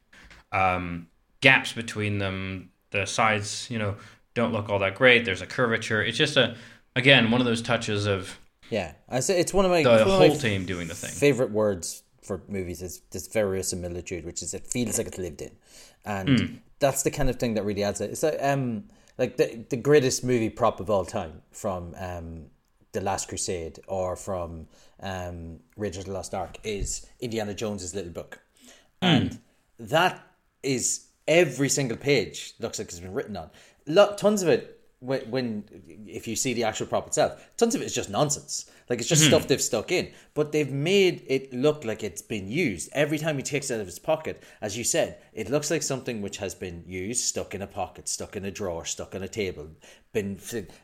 [0.50, 1.06] um,
[1.40, 2.70] gaps between them.
[2.94, 3.96] The sides, you know,
[4.34, 5.24] don't look all that great.
[5.24, 6.00] There's a curvature.
[6.02, 6.56] It's just a
[6.96, 8.38] again one of those touches of
[8.70, 11.10] Yeah, I say it's one of my, the of my whole team doing the thing.
[11.10, 15.50] favorite words for movies is this verisimilitude, which is it feels like it's lived in,
[16.04, 16.54] and Hmm.
[16.78, 18.10] that's the kind of thing that really adds it.
[18.10, 18.84] It's like um
[19.18, 22.46] like the the greatest movie prop of all time from um
[22.92, 24.68] the Last Crusade or from
[25.00, 28.38] um Raiders of the Lost Ark is Indiana Jones's Little Book,
[29.02, 29.38] and
[29.80, 30.14] that
[30.62, 33.50] is every single page looks like it's been written on.
[33.86, 35.64] Lot tons of it when, when
[36.06, 38.70] if you see the actual prop itself, tons of it is just nonsense.
[38.88, 39.28] Like it's just hmm.
[39.28, 42.90] stuff they've stuck in, but they've made it look like it's been used.
[42.92, 45.82] Every time he takes it out of his pocket, as you said, it looks like
[45.82, 49.22] something which has been used, stuck in a pocket, stuck in a drawer, stuck on
[49.22, 49.68] a table.
[50.12, 50.38] Been,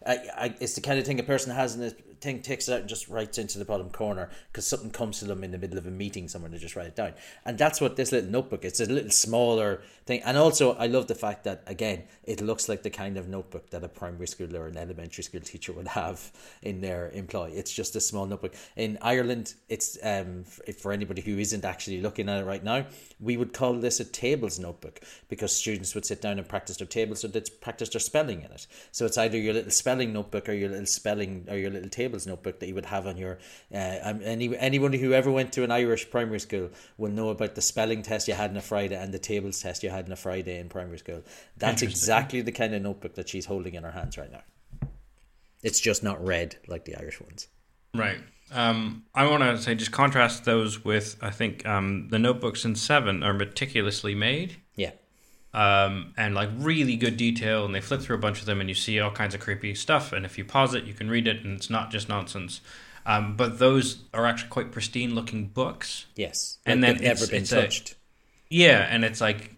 [0.06, 2.72] I, I, it's the kind of thing a person has in a thing, takes it
[2.72, 5.58] out and just writes into the bottom corner because something comes to them in the
[5.58, 7.14] middle of a meeting somewhere to just write it down.
[7.44, 8.64] And that's what this little notebook.
[8.64, 12.68] It's a little smaller thing, and also I love the fact that again it looks
[12.68, 15.88] like the kind of notebook that a primary school or an elementary school teacher would
[15.88, 16.30] have
[16.62, 17.50] in their employ.
[17.54, 18.54] It's just a small notebook.
[18.76, 22.86] In Ireland, it's um for anybody who isn't actually looking at it right now,
[23.18, 26.86] we would call this a tables notebook because students would sit down and practice their
[26.86, 28.66] tables, so they'd practice their spelling in it.
[28.92, 32.26] So it's either your little spelling notebook or your little spelling or your little tables
[32.26, 33.38] notebook that you would have on your.
[33.72, 37.54] Uh, um, any anyone who ever went to an Irish primary school will know about
[37.54, 40.12] the spelling test you had on a Friday and the tables test you had on
[40.12, 41.22] a Friday in primary school.
[41.56, 44.42] That's exactly the kind of notebook that she's holding in her hands right now.
[45.62, 47.48] It's just not red like the Irish ones.
[47.94, 48.20] Right.
[48.52, 52.74] Um, I want to say just contrast those with I think um, the notebooks in
[52.74, 54.56] Seven are meticulously made.
[55.52, 58.68] Um, and like really good detail, and they flip through a bunch of them, and
[58.68, 60.12] you see all kinds of creepy stuff.
[60.12, 62.60] And if you pause it, you can read it, and it's not just nonsense.
[63.06, 66.06] Um, but those are actually quite pristine looking books.
[66.16, 66.58] Yes.
[66.66, 67.94] And Like then they've never been it's a- touched.
[68.48, 69.54] Yeah, and it's like,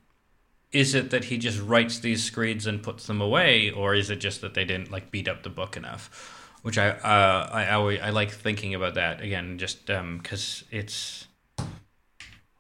[0.71, 4.17] is it that he just writes these screeds and puts them away, or is it
[4.17, 6.39] just that they didn't like beat up the book enough?
[6.63, 11.27] Which I uh, I always I like thinking about that again, just because it's.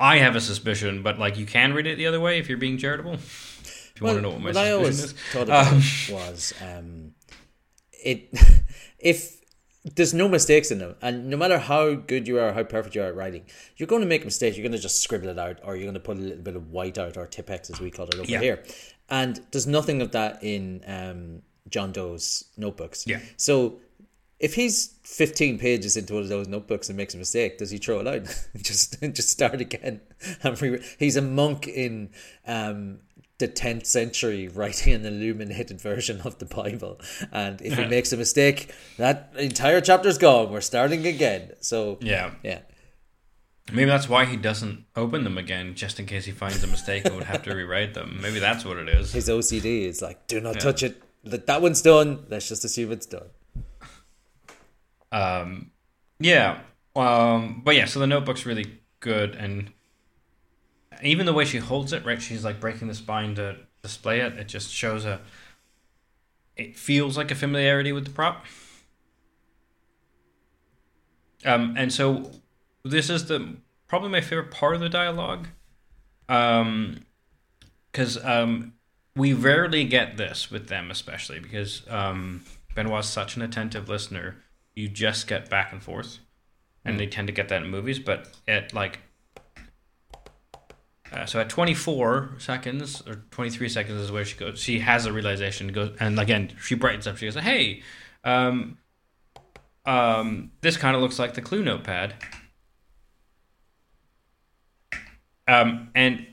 [0.02, 2.58] I have a suspicion, but like you can read it the other way if you're
[2.58, 3.14] being charitable.
[3.14, 5.12] If you want to know what my what I suspicion always is.
[5.32, 7.14] thought about Um, was um,
[7.92, 8.28] it
[8.98, 9.40] if
[9.84, 13.02] there's no mistakes in them, and no matter how good you are, how perfect you
[13.02, 13.44] are at writing,
[13.76, 14.56] you're going to make mistakes.
[14.56, 16.54] You're going to just scribble it out, or you're going to put a little bit
[16.56, 18.40] of white out, or Tipp-Ex as we call it over Yeah.
[18.40, 18.62] here.
[19.08, 23.06] And there's nothing of that in um, John Doe's notebooks.
[23.08, 23.20] Yeah.
[23.36, 23.80] So
[24.42, 27.78] if he's 15 pages into one of those notebooks and makes a mistake, does he
[27.78, 28.14] throw it out?
[28.54, 30.00] and just just start again.
[30.98, 32.10] He's a monk in
[32.46, 32.98] um,
[33.38, 37.00] the 10th century writing an illuminated version of the Bible.
[37.30, 40.50] And if he makes a mistake, that entire chapter's gone.
[40.50, 41.52] We're starting again.
[41.60, 42.60] So, yeah, yeah.
[43.72, 47.04] maybe that's why he doesn't open them again, just in case he finds a mistake
[47.04, 48.18] and would have to rewrite them.
[48.20, 49.12] Maybe that's what it is.
[49.12, 51.00] His OCD is like, do not touch it.
[51.24, 52.26] That one's done.
[52.28, 53.28] Let's just assume it's done.
[55.12, 55.70] Um,
[56.18, 56.60] yeah.
[56.96, 59.70] Um, but yeah, so the notebook's really good, and
[61.02, 62.20] even the way she holds it, right?
[62.20, 64.34] She's like breaking the spine to display it.
[64.34, 65.20] It just shows a.
[66.56, 68.44] It feels like a familiarity with the prop.
[71.44, 72.30] Um, and so
[72.84, 73.56] this is the
[73.88, 75.48] probably my favorite part of the dialogue.
[76.28, 77.04] Um,
[77.90, 78.72] because um,
[79.14, 82.42] we rarely get this with them, especially because um,
[82.74, 84.36] Benoit's such an attentive listener.
[84.74, 86.18] You just get back and forth,
[86.84, 87.98] and they tend to get that in movies.
[87.98, 89.00] But at like,
[91.12, 94.60] uh, so at 24 seconds or 23 seconds is where she goes.
[94.60, 95.68] She has a realization.
[95.68, 97.18] Goes and again, she brightens up.
[97.18, 97.82] She goes, "Hey,
[98.24, 98.78] um,
[99.84, 102.14] um, this kind of looks like the Clue notepad."
[105.48, 106.26] Um, and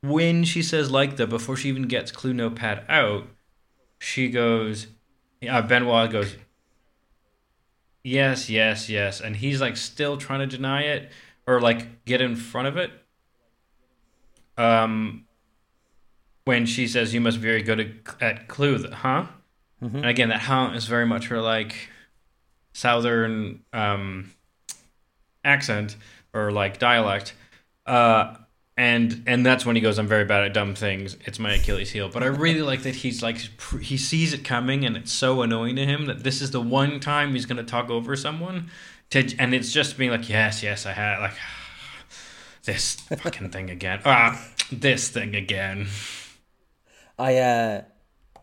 [0.00, 3.26] when she says like the before she even gets Clue notepad out,
[3.98, 4.88] she goes,
[5.48, 6.36] uh, Benoit goes,
[8.04, 11.10] yes, yes, yes, and he's like still trying to deny it
[11.46, 12.90] or like get in front of it.
[14.56, 15.26] Um,
[16.44, 19.26] when she says you must be very good at, Clue, huh?
[19.96, 21.74] And again, that huh is very much her like
[22.72, 24.30] southern um
[25.44, 25.96] accent
[26.32, 27.34] or like dialect.
[27.86, 28.36] Uh,
[28.76, 31.16] and and that's when he goes, "I'm very bad at dumb things.
[31.24, 33.38] It's my Achilles heel." But I really like that he's like
[33.80, 36.98] he sees it coming, and it's so annoying to him that this is the one
[36.98, 38.70] time he's going to talk over someone,
[39.10, 41.34] to and it's just being like, "Yes, yes, I had like
[42.64, 44.00] this fucking thing again.
[44.04, 45.86] Ah, this thing again."
[47.16, 47.82] I uh,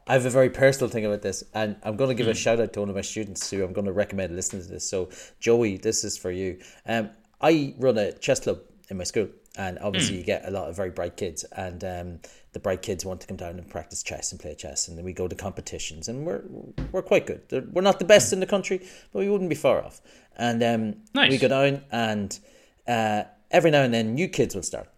[0.08, 2.60] I have a very personal thing about this, and I'm going to give a shout
[2.60, 4.90] out to one of my students who I'm going to recommend listening to this.
[4.90, 6.60] So, Joey, this is for you.
[6.86, 7.10] Um,
[7.42, 9.28] I run a chess club in my school,
[9.62, 12.20] and obviously you get a lot of very bright kids, and um,
[12.54, 15.06] the bright kids want to come down and practice chess and play chess, and then
[15.06, 16.44] we go to competitions, and we're
[16.92, 17.42] we're quite good.
[17.74, 18.80] We're not the best in the country,
[19.12, 20.02] but we wouldn't be far off.
[20.36, 21.30] And um, Nice.
[21.30, 22.40] we go down, and
[22.88, 24.90] uh, every now and then new kids will start.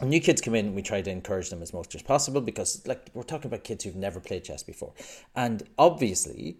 [0.00, 2.40] And new kids come in, and we try to encourage them as much as possible
[2.40, 4.92] because, like, we're talking about kids who've never played chess before,
[5.34, 6.56] and obviously,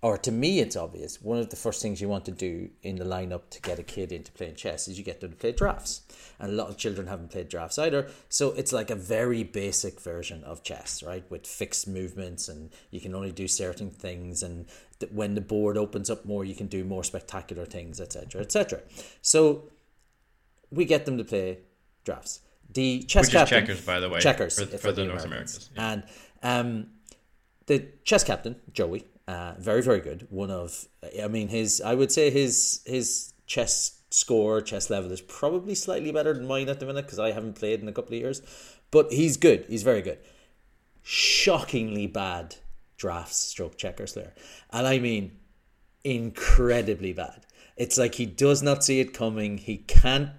[0.00, 1.20] or to me, it's obvious.
[1.20, 3.82] One of the first things you want to do in the lineup to get a
[3.82, 6.02] kid into playing chess is you get them to play drafts.
[6.38, 8.08] And a lot of children haven't played drafts either.
[8.28, 11.28] So it's like a very basic version of chess, right?
[11.30, 14.44] With fixed movements and you can only do certain things.
[14.44, 14.66] And
[15.10, 18.80] when the board opens up more, you can do more spectacular things, etc., etc.
[19.20, 19.64] So
[20.70, 21.58] we get them to play
[22.04, 22.40] drafts.
[22.72, 26.02] The chess Which captain, checkers, by the way, checkers for- for the North Americans, and
[26.42, 26.86] um,
[27.66, 30.26] the chess captain Joey, uh, very very good.
[30.30, 30.88] One of,
[31.22, 36.10] I mean, his I would say his his chess score, chess level is probably slightly
[36.10, 38.40] better than mine at the minute because I haven't played in a couple of years,
[38.90, 39.66] but he's good.
[39.68, 40.18] He's very good.
[41.02, 42.56] Shockingly bad
[42.96, 44.32] drafts, stroke checkers there,
[44.70, 45.36] and I mean
[46.04, 47.44] incredibly bad.
[47.76, 49.58] It's like he does not see it coming.
[49.58, 50.30] He can't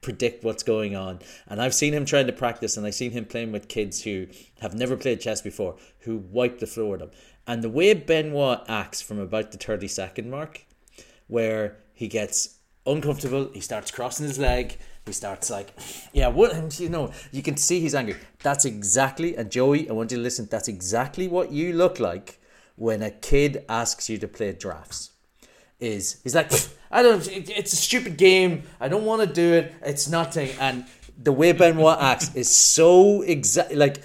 [0.00, 1.18] predict what's going on.
[1.46, 4.28] And I've seen him trying to practice, and I've seen him playing with kids who
[4.60, 7.10] have never played chess before, who wipe the floor with him.
[7.50, 10.66] And the way Benoit acts from about the 30 second mark,
[11.26, 15.74] where he gets uncomfortable, he starts crossing his leg, he starts like,
[16.12, 18.14] yeah, what, you know, you can see he's angry.
[18.44, 22.40] That's exactly, and Joey, I want you to listen, that's exactly what you look like
[22.76, 25.10] when a kid asks you to play drafts
[25.80, 26.52] is he's like
[26.90, 30.50] I don't it, it's a stupid game I don't want to do it it's nothing
[30.60, 30.84] and
[31.22, 34.02] the way Benoit acts is so exact like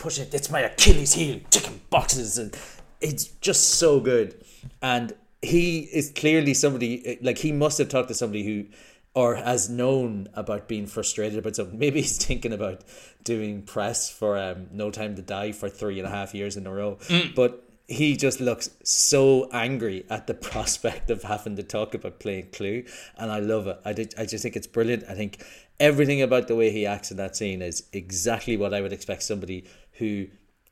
[0.00, 0.34] push it.
[0.34, 1.40] It's my Achilles heel.
[1.50, 2.38] Chicken boxes.
[2.38, 2.56] And
[3.00, 4.44] it's just so good.
[4.82, 8.66] And he is clearly somebody like he must have talked to somebody who
[9.12, 11.78] or has known about being frustrated about something.
[11.78, 12.82] Maybe he's thinking about
[13.24, 16.66] doing press for um, no time to die for three and a half years in
[16.66, 16.98] a row.
[17.34, 22.50] But he just looks so angry at the prospect of having to talk about playing
[22.52, 22.84] Clue,
[23.18, 23.80] and I love it.
[23.84, 25.04] I did, I just think it's brilliant.
[25.08, 25.44] I think
[25.80, 29.24] everything about the way he acts in that scene is exactly what I would expect
[29.24, 29.64] somebody
[30.00, 30.26] who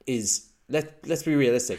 [0.06, 1.78] is let let's be realistic,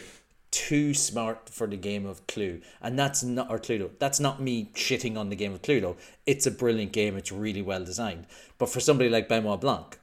[0.50, 3.90] too smart for the game of Clue, and that's not or Cluedo.
[3.98, 5.96] That's not me shitting on the game of Cluedo.
[6.24, 7.18] It's a brilliant game.
[7.18, 8.26] It's really well designed.
[8.56, 9.98] But for somebody like Benoit Blanc,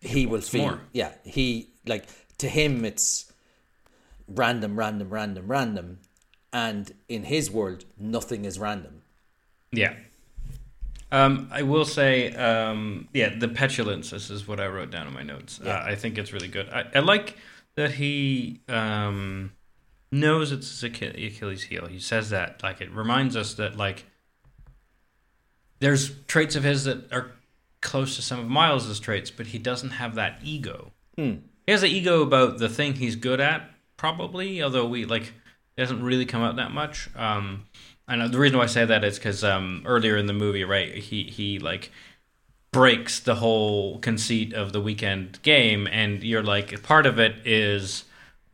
[0.00, 0.80] he will feel more.
[0.92, 2.04] yeah he like
[2.38, 3.32] to him it's
[4.28, 5.98] random, random, random, random.
[6.52, 9.02] And in his world, nothing is random.
[9.72, 9.94] Yeah.
[11.12, 14.10] Um, I will say, um, yeah, the petulance.
[14.10, 15.60] This is what I wrote down in my notes.
[15.64, 16.68] Uh, I think it's really good.
[16.68, 17.36] I, I like
[17.76, 19.52] that he um,
[20.10, 21.86] knows it's Achilles heel.
[21.86, 22.62] He says that.
[22.62, 24.04] Like it reminds us that like
[25.78, 27.32] there's traits of his that are
[27.80, 30.92] close to some of Miles's traits, but he doesn't have that ego.
[31.66, 34.62] He has an ego about the thing he's good at, probably.
[34.62, 35.32] Although we like,
[35.76, 37.08] it doesn't really come out that much.
[37.14, 37.66] Um,
[38.08, 40.94] and the reason why I say that is because um, earlier in the movie, right,
[40.94, 41.90] he he like
[42.72, 48.04] breaks the whole conceit of the weekend game, and you're like, part of it is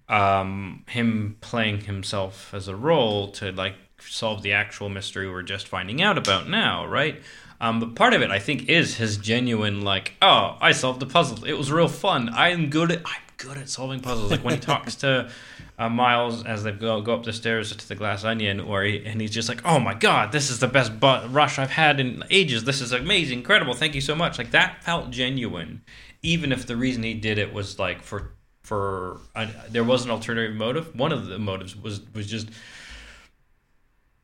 [0.08, 5.68] um, him playing himself as a role to like solve the actual mystery we're just
[5.68, 7.20] finding out about now, right?
[7.60, 11.06] Um, but part of it, I think, is his genuine like, oh, I solved the
[11.06, 11.44] puzzle.
[11.44, 12.28] It was real fun.
[12.32, 14.32] I'm good at I'm good at solving puzzles.
[14.32, 15.30] Like when he talks to
[15.82, 19.04] uh, Miles as they go go up the stairs to the Glass Onion, where he,
[19.04, 21.98] and he's just like, oh my god, this is the best bu- rush I've had
[21.98, 22.64] in ages.
[22.64, 23.74] This is amazing, incredible.
[23.74, 24.38] Thank you so much.
[24.38, 25.82] Like that felt genuine,
[26.22, 30.12] even if the reason he did it was like for for uh, there was an
[30.12, 30.94] alternative motive.
[30.94, 32.48] One of the motives was was just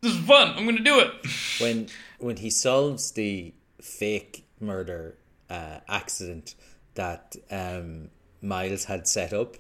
[0.01, 0.55] this is fun.
[0.57, 1.13] I'm gonna do it.
[1.61, 5.19] When when he solves the fake murder
[5.51, 6.55] uh, accident
[6.95, 9.57] that um, Miles had set up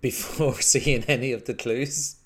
[0.00, 2.16] before seeing any of the clues,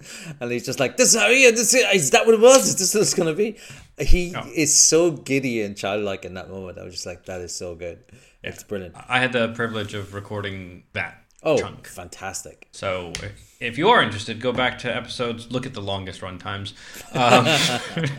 [0.41, 2.67] and he's just like, "This is how he this is, is that what it was?
[2.69, 3.57] Is this what it's gonna be?"
[3.99, 4.49] He Oh.
[4.55, 6.79] is so giddy and childlike in that moment.
[6.79, 7.99] I was just like, "That is so good.
[8.43, 11.87] It's brilliant." I had the privilege of recording that Oh, chunk.
[11.89, 12.69] fantastic!
[12.73, 16.39] So if- if you are interested, go back to episodes, look at the longest run
[16.39, 16.75] times.
[17.13, 17.47] Um,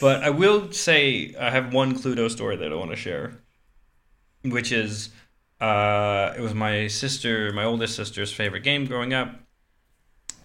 [0.00, 3.40] but I will say I have one Cluedo story that I want to share,
[4.42, 5.10] which is
[5.60, 9.34] uh, it was my sister, my oldest sister's favorite game growing up.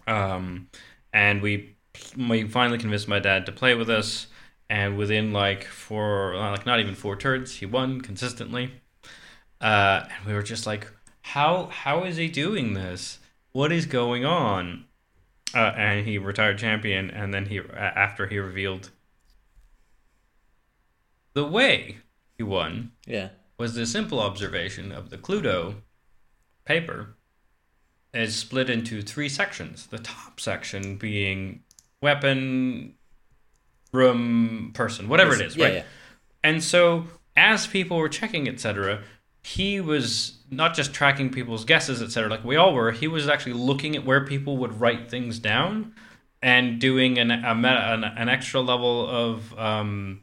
[0.08, 0.70] Um,
[1.14, 1.76] and we
[2.18, 4.28] we finally convinced my dad to play with us,
[4.70, 8.74] and within like four, like not even four turns, he won consistently.
[9.62, 13.20] Uh, and we were just like, how how is he doing this?
[13.52, 14.86] What is going on?
[15.54, 18.92] Uh, and he retired champion, and then he after he revealed
[21.34, 21.98] the way
[22.38, 25.76] he won Yeah, was the simple observation of the Cluedo
[26.66, 27.16] paper
[28.14, 29.88] is split into three sections.
[29.88, 31.64] The top section being
[32.02, 32.96] weapon,
[33.92, 35.74] room, person, whatever it is, yeah, right?
[35.76, 35.84] yeah.
[36.44, 39.02] And so, as people were checking, etc.,
[39.42, 42.30] he was not just tracking people's guesses, etc.
[42.30, 42.92] Like we all were.
[42.92, 45.94] He was actually looking at where people would write things down
[46.42, 50.22] and doing an a meta, an, an extra level of um,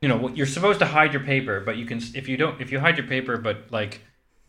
[0.00, 2.72] you know you're supposed to hide your paper, but you can if you don't if
[2.72, 4.00] you hide your paper, but like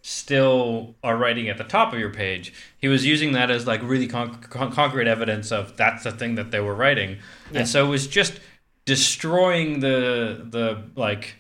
[0.04, 2.54] still are writing at the top of your page.
[2.78, 6.36] He was using that as like really con- con- concrete evidence of that's the thing
[6.36, 7.18] that they were writing,
[7.52, 7.60] Yeah.
[7.60, 8.40] and so it was just
[8.86, 11.36] destroying the the like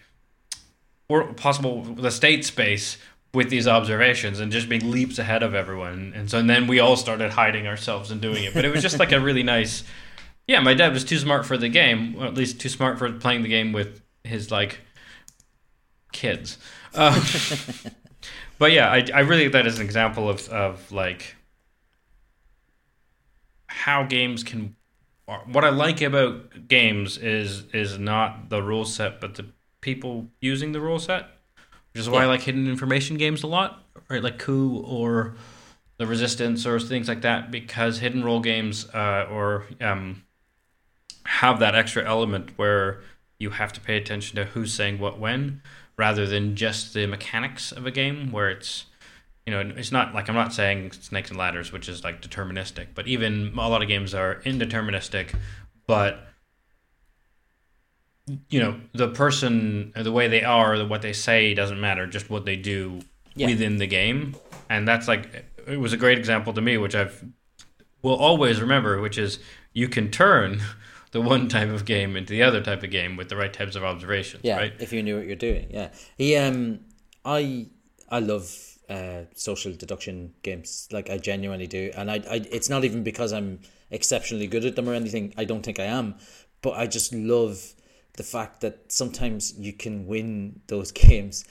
[1.09, 2.97] or possible the state space
[3.34, 6.12] with these observations and just being leaps ahead of everyone.
[6.16, 8.53] And so and then we all started hiding ourselves and doing it.
[8.53, 9.84] But it was just like a really nice.
[10.52, 13.10] Yeah, my dad was too smart for the game, or at least too smart for
[13.10, 14.82] playing the game with his like
[16.12, 16.58] kids.
[16.93, 17.18] Uh,
[18.58, 21.38] but yeah, I, I really think that is an example of of like
[23.68, 24.76] how games can.
[25.45, 29.45] What I like about games is is not the rule set, but the
[29.80, 31.28] people using the rule set,
[31.93, 34.22] which is why I like hidden information games a lot, right?
[34.22, 35.36] Like Coup or
[35.95, 40.24] the Resistance or things like that, because hidden role games uh, or um,
[41.26, 43.01] have that extra element where
[43.39, 45.61] you have to pay attention to who's saying what when,
[45.97, 48.86] rather than just the mechanics of a game where it's
[49.45, 52.88] you know it's not like I'm not saying Snakes and Ladders, which is like deterministic,
[52.95, 55.34] but even a lot of games are indeterministic,
[55.88, 56.28] but
[58.49, 62.45] you know the person the way they are what they say doesn't matter just what
[62.45, 63.01] they do
[63.36, 63.47] Yeah.
[63.47, 64.36] within the game
[64.69, 67.26] and that's like it was a great example to me which i've
[68.03, 69.39] will always remember which is
[69.74, 70.61] you can turn
[71.12, 73.76] the one type of game into the other type of game with the right types
[73.76, 75.68] of observations Yeah, right if you knew what you're doing.
[75.70, 76.80] Yeah, he um,
[77.26, 77.68] I
[78.09, 78.53] I love
[78.89, 80.88] uh social deduction games.
[80.91, 83.59] Like I genuinely do, and I, I it's not even because I'm
[83.89, 85.34] exceptionally good at them or anything.
[85.38, 86.16] I don't think I am,
[86.62, 87.74] but I just love
[88.18, 91.45] the fact that sometimes you can win those games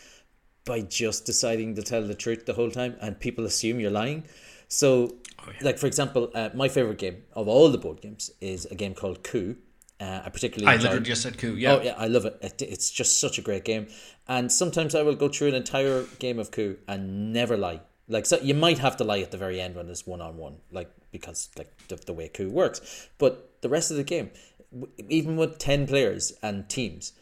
[0.64, 4.24] by just deciding to tell the truth the whole time, and people assume you're lying.
[4.68, 5.16] So,
[5.60, 8.94] like for example, uh, my favorite game of all the board games is a game
[8.94, 9.56] called Coup.
[10.00, 12.38] Uh, I particularly i literally just said coup yeah Oh yeah, I love it.
[12.40, 12.62] it.
[12.62, 13.88] It's just such a great game.
[14.26, 17.80] And sometimes I will go through an entire game of coup and never lie.
[18.08, 20.38] Like so, you might have to lie at the very end when it's one on
[20.38, 23.08] one, like because like the, the way coup works.
[23.18, 24.30] But the rest of the game,
[24.72, 27.12] w- even with ten players and teams,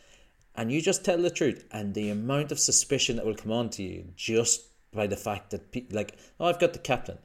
[0.55, 3.71] and you just tell the truth, and the amount of suspicion that will come on
[3.71, 4.63] to you just
[4.95, 7.19] by the fact that pe- like oh I've got the captain.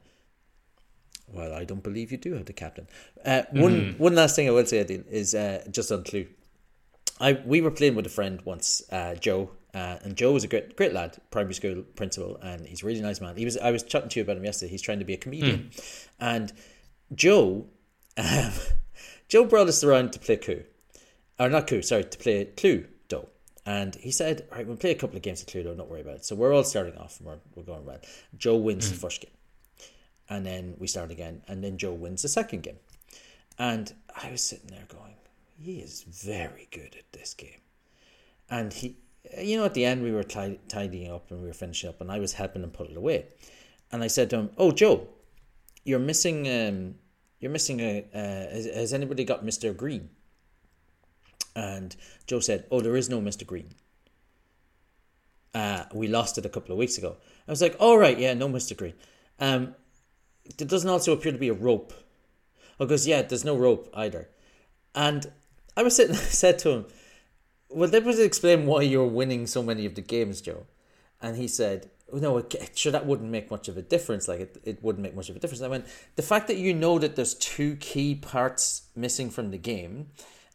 [1.34, 2.86] Well, I don't believe you do have the captain.
[3.24, 6.26] Uh, one one last thing I will say, Aadil, is uh, just on Clue.
[7.20, 10.48] I we were playing with a friend once, uh, Joe, uh, and Joe was a
[10.48, 13.36] great great lad, primary school principal, and he's a really nice man.
[13.36, 14.70] He was I was chatting to you about him yesterday.
[14.70, 15.70] He's trying to be a comedian,
[16.20, 16.52] and
[17.14, 17.66] Joe,
[18.16, 18.52] um,
[19.28, 20.64] Joe brought us around to play Clue,
[21.38, 23.28] or not Clue, sorry, to play Clue Doe.
[23.66, 25.76] And he said, "All right, we'll play a couple of games of Cluedo.
[25.76, 27.98] Don't worry about it." So we're all starting off, and we're we're going well.
[28.36, 29.30] Joe wins the first game,
[30.28, 32.78] and then we start again, and then Joe wins the second game.
[33.58, 35.14] And I was sitting there going,
[35.58, 37.60] he is very good at this game.
[38.50, 38.96] And he,
[39.40, 42.00] you know, at the end we were ti- tidying up and we were finishing up,
[42.00, 43.26] and I was helping him put it away.
[43.92, 45.08] And I said to him, "Oh, Joe,
[45.84, 46.48] you're missing.
[46.48, 46.96] Um,
[47.38, 48.04] you're missing a.
[48.12, 50.10] Uh, has, has anybody got Mister Green?"
[51.54, 51.94] And
[52.26, 53.70] Joe said, "Oh, there is no Mister Green.
[55.54, 57.16] Uh, we lost it a couple of weeks ago."
[57.46, 58.94] I was like, "All right, yeah, no Mister Green.
[59.38, 59.74] Um,
[60.56, 61.92] there doesn't also appear to be a rope."
[62.80, 64.28] Oh, goes, yeah, there's no rope either.
[64.94, 65.30] And
[65.76, 66.86] I was sitting, I said to him,
[67.68, 70.66] well, that would explain why you're winning so many of the games, Joe.
[71.20, 74.28] And he said, oh, no, it, sure, that wouldn't make much of a difference.
[74.28, 75.62] Like, it, it wouldn't make much of a difference.
[75.62, 75.86] I went,
[76.16, 80.08] the fact that you know that there's two key parts missing from the game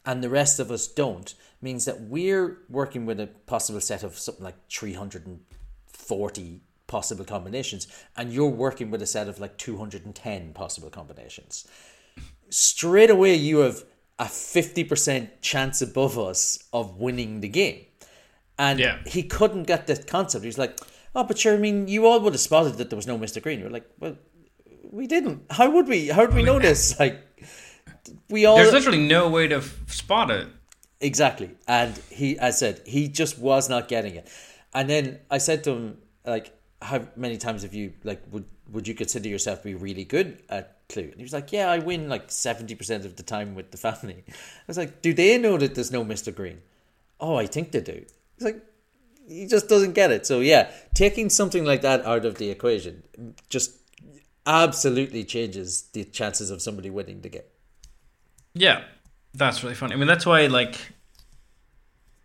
[0.06, 4.18] and the rest of us don't means that we're working with a possible set of
[4.18, 6.60] something like 340
[6.96, 7.86] possible combinations
[8.16, 11.66] and you're working with a set of like 210 possible combinations
[12.50, 13.84] straight away you have
[14.18, 17.86] a 50% chance above us of winning the game.
[18.58, 18.98] And Yeah.
[19.06, 20.42] he couldn't get the concept.
[20.44, 20.78] He was like,
[21.14, 23.40] oh, but sure, I mean, you all would have spotted that there was no Mr.
[23.42, 23.58] Green.
[23.60, 24.16] You're like, well,
[24.98, 25.38] we didn't.
[25.50, 26.08] How would we?
[26.08, 26.82] How would we know this?
[27.02, 27.16] Like,
[28.28, 28.56] we all.
[28.56, 30.48] there's literally no way to f- spot it
[31.00, 31.50] Exactly.
[31.66, 34.28] And he, as I said, he just was not getting it.
[34.74, 36.52] And then I said to him, like,
[36.82, 40.42] how many times have you, like, would, would you consider yourself to be really good
[40.48, 41.04] at Clue?
[41.04, 44.24] And he was like, yeah, I win like 70% of the time with the family.
[44.28, 44.32] I
[44.66, 46.34] was like, do they know that there's no Mr.
[46.34, 46.60] Green?
[47.18, 48.04] Oh, I think they do.
[48.36, 48.64] He's like,
[49.28, 50.26] he just doesn't get it.
[50.26, 53.02] So yeah, taking something like that out of the equation
[53.48, 53.76] just
[54.46, 57.42] absolutely changes the chances of somebody winning the game.
[58.54, 58.82] Yeah,
[59.34, 59.94] that's really funny.
[59.94, 60.76] I mean, that's why like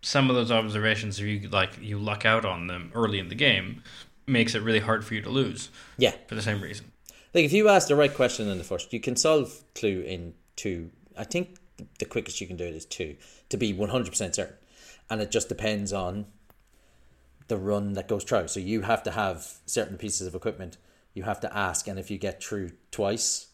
[0.01, 3.83] some of those observations, you like, you luck out on them early in the game,
[4.27, 6.13] makes it really hard for you to lose Yeah.
[6.27, 6.91] for the same reason.
[7.33, 10.33] Like if you ask the right question in the first, you can solve Clue in
[10.55, 10.91] two.
[11.17, 11.57] I think
[11.99, 13.17] the quickest you can do it is two
[13.49, 14.55] to be one hundred percent certain,
[15.09, 16.27] and it just depends on
[17.47, 18.47] the run that goes through.
[18.47, 20.77] So you have to have certain pieces of equipment.
[21.13, 23.47] You have to ask, and if you get through twice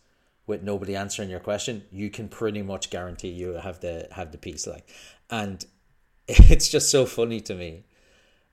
[0.47, 4.37] with nobody answering your question, you can pretty much guarantee you have the have the
[4.37, 4.67] piece.
[4.67, 4.89] Like,
[5.29, 5.65] and
[6.27, 7.83] it's just so funny to me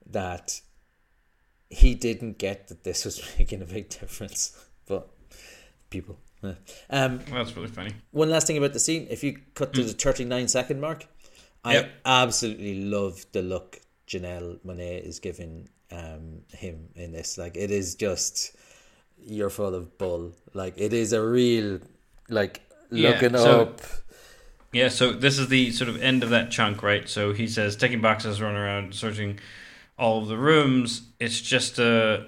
[0.07, 0.61] that
[1.71, 4.57] he didn't get that this was making a big difference.
[4.87, 5.09] But
[5.91, 6.19] people.
[6.43, 6.55] eh.
[6.91, 7.93] Um, that's really funny.
[8.11, 9.07] one last thing about the scene.
[9.11, 11.07] If you cut to the 39 second mark,
[11.65, 11.91] I Yep.
[12.05, 17.37] absolutely love the look Janelle Monáe is giving um, him in this.
[17.39, 18.57] Like, it is just,
[19.23, 20.33] you're full of bull.
[20.55, 21.81] Like, it is a real,
[22.31, 23.81] like, Yeah, looking so- up.
[24.73, 27.09] Yeah, so this is the sort of end of that chunk, right?
[27.09, 29.41] So he says taking boxes, running around, searching
[29.99, 31.03] all of the rooms.
[31.19, 32.27] It's just a.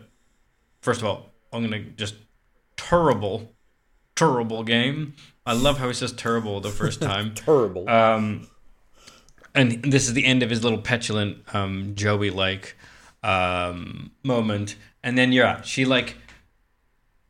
[0.80, 2.14] First of all, I'm gonna just
[2.76, 3.52] terrible,
[4.16, 5.14] terrible game.
[5.46, 7.34] I love how he says terrible the first time.
[7.34, 7.88] Terrible.
[7.88, 8.48] Um,
[9.54, 12.76] and this is the end of his little petulant, um, Joey like
[13.22, 14.76] um, moment.
[15.02, 16.16] And then yeah, she like,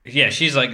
[0.04, 0.70] yeah, she's like,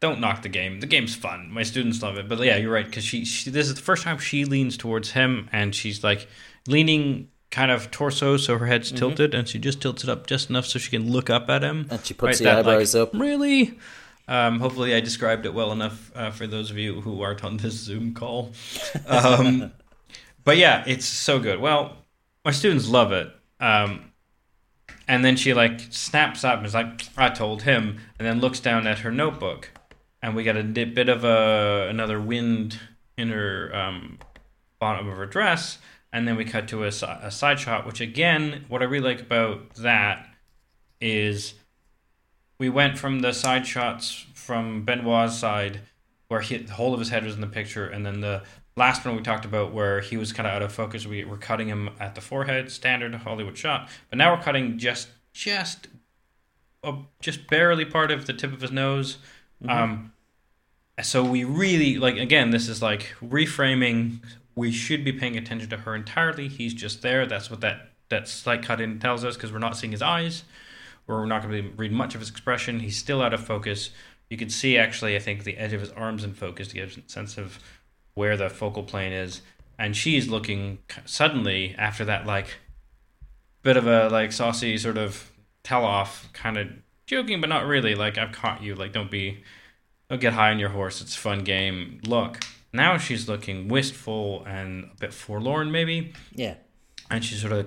[0.00, 0.80] don't knock the game.
[0.80, 1.50] The game's fun.
[1.50, 2.28] My students love it.
[2.28, 5.12] But yeah, you're right because she, she this is the first time she leans towards
[5.12, 6.28] him, and she's like
[6.66, 10.50] leaning kind of torso, so her head's tilted, and she just tilts it up just
[10.50, 11.86] enough so she can look up at him.
[11.90, 13.12] And she puts the that, like, eyebrows up.
[13.12, 13.78] Really?
[14.26, 17.58] Um, hopefully, I described it well enough uh, for those of you who aren't on
[17.58, 18.52] this Zoom call.
[19.06, 19.72] Um,
[20.44, 21.60] but yeah, it's so good.
[21.60, 21.98] Well,
[22.44, 23.30] my students love it.
[23.60, 24.12] Um,
[25.06, 28.60] and then she like snaps up and is like, "I told him," and then looks
[28.60, 29.70] down at her notebook,
[30.22, 32.78] and we got a bit of a another wind
[33.18, 34.18] in her um,
[34.78, 35.78] bottom of her dress,
[36.12, 37.86] and then we cut to a, a side shot.
[37.86, 40.28] Which again, what I really like about that
[41.00, 41.54] is
[42.58, 45.80] we went from the side shots from Benoit's side,
[46.28, 48.42] where he, the whole of his head was in the picture, and then the
[48.76, 51.06] last one we talked about where he was kind of out of focus.
[51.06, 55.08] We were cutting him at the forehead, standard Hollywood shot, but now we're cutting just
[55.32, 55.88] just
[56.84, 59.18] a, just barely part of the tip of his nose.
[59.68, 60.12] Um,
[61.02, 62.50] so we really like again.
[62.50, 64.18] This is like reframing.
[64.54, 66.48] We should be paying attention to her entirely.
[66.48, 67.26] He's just there.
[67.26, 70.44] That's what that that slight cut in tells us because we're not seeing his eyes
[71.06, 72.80] we're not going to read much of his expression.
[72.80, 73.90] He's still out of focus.
[74.30, 76.96] You can see actually, I think, the edge of his arms in focus to get
[76.96, 77.58] a sense of
[78.14, 79.42] where the focal plane is.
[79.78, 82.58] And she's looking suddenly after that, like,
[83.62, 85.30] bit of a like saucy sort of
[85.62, 86.68] tell off, kind of
[87.06, 87.94] joking, but not really.
[87.94, 88.74] Like, I've caught you.
[88.74, 89.42] Like, don't be,
[90.08, 91.00] don't get high on your horse.
[91.00, 92.00] It's a fun game.
[92.06, 92.40] Look.
[92.72, 96.54] Now she's looking wistful and a bit forlorn, maybe Yeah.
[97.10, 97.66] and she sort of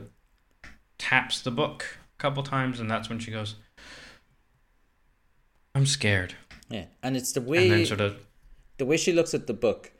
[0.98, 3.56] taps the book a couple times, and that's when she goes,
[5.74, 6.36] "I'm scared,"
[6.70, 6.86] Yeah.
[7.04, 8.18] And it's the and way then sort of
[8.78, 9.92] the way she looks at the book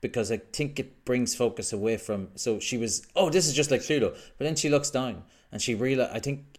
[0.00, 3.70] because I think it brings focus away from so she was oh this is just
[3.70, 6.58] like Cluedo but then she looks down and she realize I think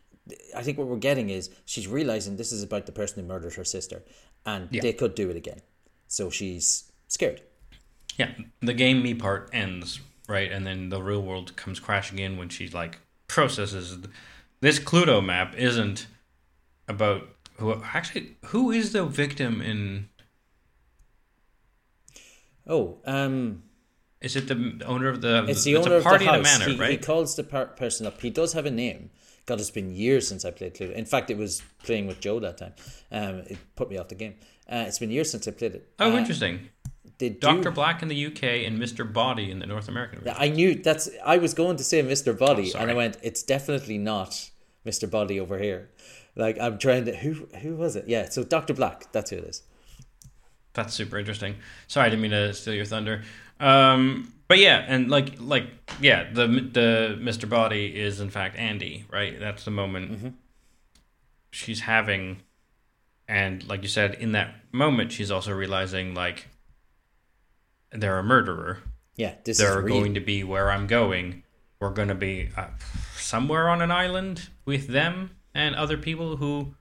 [0.56, 3.54] I think what we're getting is she's realizing this is about the person who murdered
[3.56, 4.04] her sister
[4.46, 4.82] and Yeah.
[4.82, 5.62] they could do it again
[6.08, 7.42] so she's scared
[8.18, 12.38] yeah, the game me part ends right, and then the real world comes crashing in
[12.38, 13.98] when she like processes
[14.62, 16.08] this Cluedo map isn't
[16.88, 20.10] about who actually who is the victim in.
[22.68, 23.64] oh um
[24.22, 25.46] Is it the owner of the?
[25.48, 26.92] it's the owner a party of the in a house manor, he, right?
[26.92, 29.10] he calls the per- person up he does have a name
[29.46, 32.40] God it's been years since I played Cluedo in fact it was playing with Joe
[32.40, 32.74] that time
[33.12, 34.36] um it put me off the game
[34.72, 36.70] uh, it's been years since I played it oh, Uh, interesting.
[37.20, 40.20] They do- Doctor Black in the UK and Mister Body in the North American.
[40.20, 40.36] region.
[40.38, 41.10] I knew that's.
[41.26, 42.38] I was going to say Mr.
[42.38, 43.18] Body, Oh, and I went.
[43.22, 44.50] It's definitely not
[44.86, 45.10] Mr.
[45.10, 45.90] Body over here.
[46.36, 47.16] Like I'm trying to.
[47.16, 48.06] Who who was it?
[48.08, 48.30] Yeah.
[48.30, 49.12] So Doctor Black.
[49.12, 49.64] That's who it is.
[50.74, 51.56] That's super interesting.
[51.88, 53.22] Sorry, I didn't mean to steal your thunder.
[53.60, 55.68] Um, but yeah, and like like
[56.02, 57.48] yeah, the the Mr.
[57.48, 59.40] Body is in fact Andy, right?
[59.40, 60.34] That's the moment
[61.52, 62.42] she's having,
[63.28, 66.48] and like you said, in that moment, she's also realizing like
[67.94, 68.80] they're a murderer.
[69.16, 69.36] Yeah.
[69.44, 70.00] This They're is real.
[70.00, 71.44] going to be where I'm going.
[71.80, 72.68] We're going to be uh,
[73.16, 76.76] somewhere on an island with them and other people who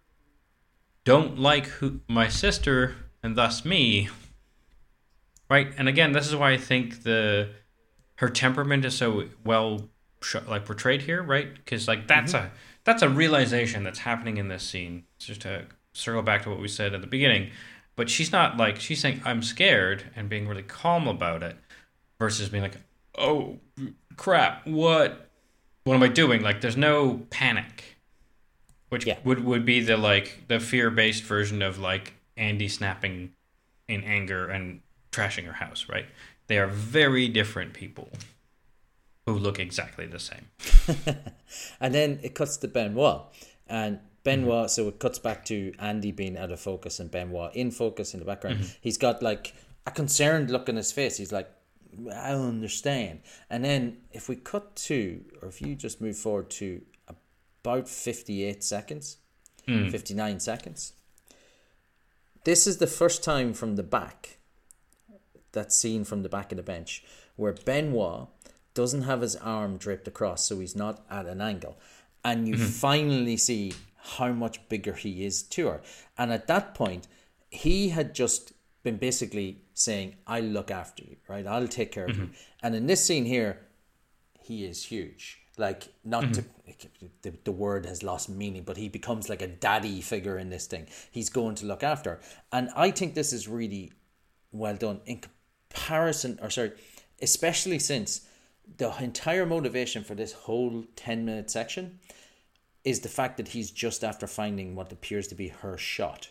[1.05, 4.09] don't like who my sister and thus me.
[5.51, 5.73] Right?
[5.77, 7.51] And again, this is why I think the
[8.17, 9.89] her temperament is so well
[10.47, 11.53] like portrayed here, right?
[11.53, 12.51] Because like that's a
[12.85, 15.05] that's a realization that's happening in this scene.
[15.19, 17.51] Just to circle back to what we said at the beginning,
[17.97, 21.57] but she's not like she's saying I'm scared and being really calm about it
[22.19, 22.77] versus being like,
[23.17, 23.59] "Oh
[24.17, 25.31] crap, what
[25.85, 27.97] what am I doing?" Like there's no panic.
[28.89, 29.19] which Yeah.
[29.25, 33.33] would would be the like the fear based version of like Andy snapping
[33.89, 34.81] in anger and
[35.11, 36.07] trashing her house, right?
[36.47, 38.11] They are very different people
[39.27, 40.47] who look exactly the same.
[41.81, 43.23] And then it cuts to Benoit.
[43.67, 44.43] And Mm-hmm.
[44.43, 48.15] Benoit, so it cuts back to Andy being out of focus and Benoit in focus
[48.15, 48.61] in the background.
[48.61, 48.73] Mm-hmm.
[48.81, 49.55] He's got like
[49.87, 51.17] a concerned look on his face.
[51.17, 51.51] He's like,
[52.15, 53.21] I don't understand.
[53.51, 56.81] And then if we cut to, or if you just move forward to
[57.63, 59.19] about 58 seconds,
[59.69, 59.91] mm.
[59.91, 60.93] 59 seconds,
[62.45, 64.39] this is the first time from the back,
[65.53, 67.05] that scene from the back of the bench,
[67.37, 68.29] where Benoit
[68.75, 71.79] doesn't have his arm draped across, so he's not at an angle.
[72.25, 72.65] And you mm-hmm.
[72.65, 75.81] finally see how much bigger he is to her.
[76.19, 77.07] And at that point,
[77.51, 81.47] he had just been basically saying, I'll look after you, right?
[81.47, 82.25] I'll take care of you.
[82.25, 82.33] Mm-hmm.
[82.63, 83.61] And in this scene here,
[84.41, 85.39] he is huge.
[85.57, 87.07] Like, not to, mm-hmm.
[87.23, 90.67] the, the word has lost meaning, but he becomes like a daddy figure in this
[90.67, 90.87] thing.
[91.11, 92.11] He's going to look after.
[92.11, 92.21] her.
[92.51, 93.93] And I think this is really
[94.51, 95.21] well done in
[95.71, 96.73] comparison, or sorry,
[97.21, 98.23] especially since
[98.79, 102.01] the entire motivation for this whole 10 minute section
[102.85, 106.29] is the fact that he's just after finding what appears to be her shot.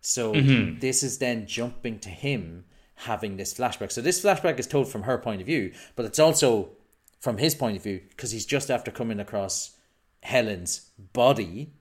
[0.00, 0.78] So mm-hmm.
[0.80, 2.64] this is then jumping to him
[2.94, 3.90] having this flashback.
[3.90, 6.70] So this flashback is told from her point of view, but it's also
[7.20, 9.76] from his point of view because he's just after coming across
[10.22, 11.72] Helen's body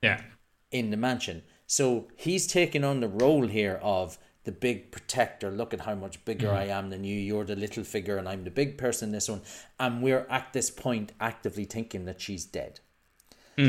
[0.00, 0.22] Yeah.
[0.70, 1.42] in the mansion.
[1.66, 5.50] So he's taking on the role here of the big protector.
[5.50, 7.18] Look at how much bigger I am than you.
[7.18, 9.42] You're the little figure, and I'm the big person in this one.
[9.78, 12.80] And we're at this point actively thinking that she's dead.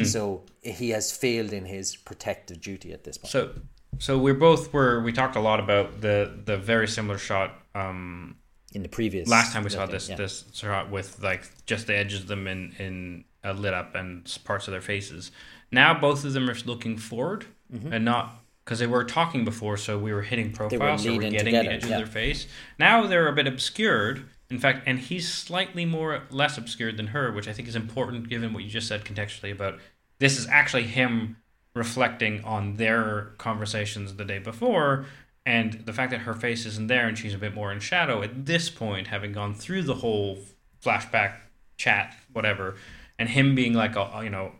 [0.05, 3.32] So he has failed in his protective duty at this point.
[3.32, 3.51] So
[3.99, 8.38] so we're both were we talked a lot about the the very similar shot um
[8.74, 10.15] in the previous last time we saw thing, this yeah.
[10.15, 14.38] this shot with like just the edges of them in in uh, lit up and
[14.43, 15.32] parts of their faces.
[15.72, 17.45] Now both of them are looking forward
[17.91, 21.45] and not because they were talking before, so we were hitting profile, so we're getting
[21.45, 21.91] together, the edge yeah.
[21.91, 22.47] of their face.
[22.78, 24.26] Now they're a bit obscured.
[24.49, 28.28] In fact, and he's slightly more less obscured than her, which I think is important
[28.28, 29.80] given what you just said contextually about
[30.20, 31.38] this is actually him
[31.74, 35.05] reflecting on their conversations the day before
[35.45, 38.22] and the fact that her face isn't there and she's a bit more in shadow
[38.22, 40.38] at this point having gone through the whole
[40.84, 41.36] flashback
[41.78, 42.76] chat whatever
[43.18, 44.51] and him being like a, you know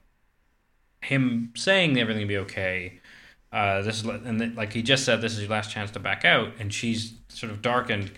[1.02, 3.01] him saying everything will be okay
[3.52, 6.00] uh, this is and then, like he just said this is your last chance to
[6.00, 8.12] back out and she's sort of darkened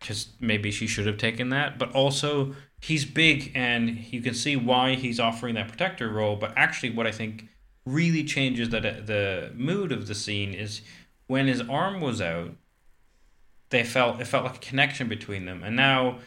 [0.00, 1.78] because maybe she should have taken that.
[1.78, 6.36] But also he's big and you can see why he's offering that protector role.
[6.36, 7.48] But actually what i think
[7.86, 10.82] really changes the the mood of the scene is
[11.26, 12.50] when his arm was out
[13.70, 15.62] they felt it felt like a connection between them.
[15.64, 16.18] And now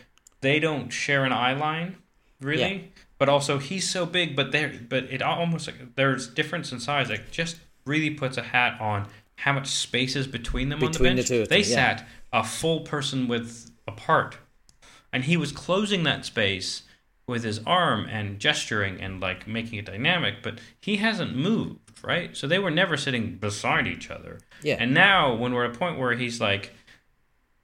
[0.42, 1.98] they don't share an eye line
[2.42, 2.62] really.
[2.62, 3.04] Yeah.
[3.20, 7.10] but also he's so big but there but it almost like there's difference in size.
[7.10, 7.58] Like just
[7.90, 11.28] really puts a hat on how much space is between them Between on the the
[11.30, 11.48] bench.
[11.50, 11.98] two they them, yeah.
[11.98, 14.38] sat a full person width apart.
[15.12, 16.84] And he was closing that space
[17.26, 22.36] with his arm and gesturing and like making it dynamic but he hasn't moved right?
[22.38, 24.40] So they were never sitting beside each other.
[24.64, 24.78] Yeah.
[24.80, 26.74] and now when we're at a point where he's like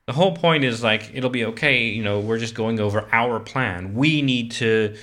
[0.07, 3.39] the whole point is like it'll be okay you know we're just going over our
[3.39, 3.93] plan.
[3.95, 4.95] We need to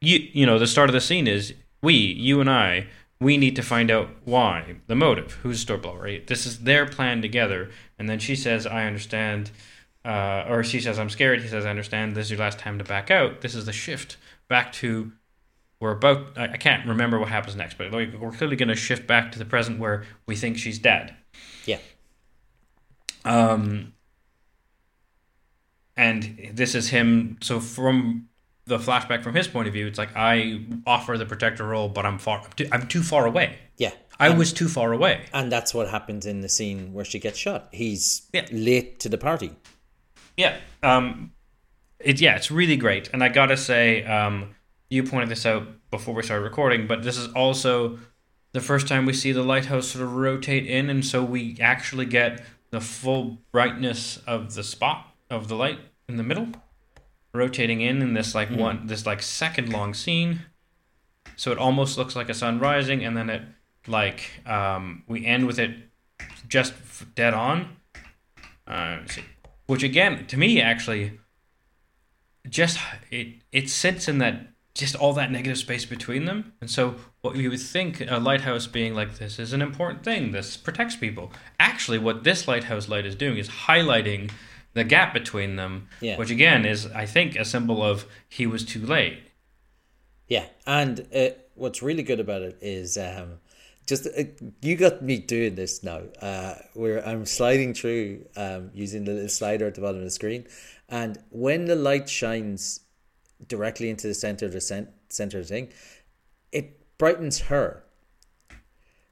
[0.00, 2.86] you you know the start of the scene is we you and i
[3.24, 4.76] we need to find out why.
[4.86, 5.32] The motive.
[5.42, 6.26] Who's store blower right?
[6.26, 7.70] This is their plan together.
[7.98, 9.50] And then she says i understand
[10.04, 11.40] uh, or she says i'm scared.
[11.40, 12.14] He says i understand.
[12.14, 13.40] This is your last time to back out.
[13.40, 14.18] This is the shift
[14.48, 15.12] back to
[15.80, 18.76] we're about i, I can't remember what happens next but like, we're clearly going to
[18.76, 21.16] shift back to the present where we think she's dead.
[21.64, 21.78] Yeah.
[23.24, 23.94] um,
[25.96, 27.38] and this is him.
[27.40, 28.28] So from
[28.66, 32.06] the flashback from his point of view, it's like I offer the protector role, but
[32.06, 32.40] I'm far.
[32.42, 33.58] I'm too, I'm too far away.
[33.76, 33.92] Yeah.
[34.18, 35.26] I was too far away.
[35.32, 37.68] And that's what happens in the scene where she gets shot.
[37.72, 38.46] He's Yeah.
[38.52, 39.50] late to the party.
[40.36, 40.56] Yeah.
[40.82, 41.32] Um,
[42.00, 44.54] it yeah, it's really great, and I gotta say, um,
[44.90, 47.98] you pointed this out before we started recording, but this is also
[48.52, 52.04] the first time we see the lighthouse sort of rotate in, and so we actually
[52.06, 56.48] get the full brightness of the spot of the light in the middle,
[57.34, 60.42] rotating in in this like one this like second long scene.
[61.36, 63.42] So it almost looks like a sun rising, and then it
[63.86, 65.76] like um, we end with it
[66.48, 66.74] just
[67.14, 67.76] dead on.
[68.66, 69.24] Uh, see.
[69.66, 71.18] Which again, to me, actually,
[72.48, 72.78] just
[73.10, 77.36] it it sits in that just all that negative space between them, and so what
[77.36, 80.32] you would think a lighthouse being like this is an important thing.
[80.32, 81.32] This protects people.
[81.58, 84.30] Actually, what this lighthouse light is doing is highlighting
[84.74, 86.16] the gap between them, Yeah.
[86.18, 89.18] which again is, I think, a symbol of he was too late.
[90.28, 93.38] Yeah, and uh, what's really good about it is um,
[93.86, 94.24] just uh,
[94.62, 96.02] you got me doing this now.
[96.20, 100.10] Uh, where I'm sliding through um, using the little slider at the bottom of the
[100.10, 100.46] screen,
[100.88, 102.80] and when the light shines
[103.46, 105.68] directly into the center of the cent- center of the thing,
[106.50, 107.84] it brightens her.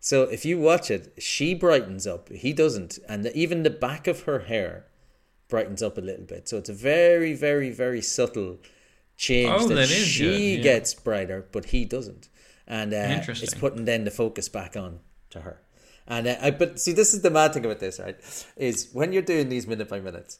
[0.00, 2.28] So if you watch it, she brightens up.
[2.30, 4.86] He doesn't, and the, even the back of her hair
[5.52, 6.48] brightens up a little bit.
[6.48, 8.58] So it's a very, very, very subtle
[9.16, 10.62] change Oh, that, that she yeah.
[10.62, 12.28] gets brighter, but he doesn't,
[12.66, 15.00] and uh, it's putting then the focus back on
[15.30, 15.60] to her.
[16.08, 18.16] And uh, I, but see, this is the mad thing about this, right?
[18.56, 20.38] Is when you're doing these minute by minutes,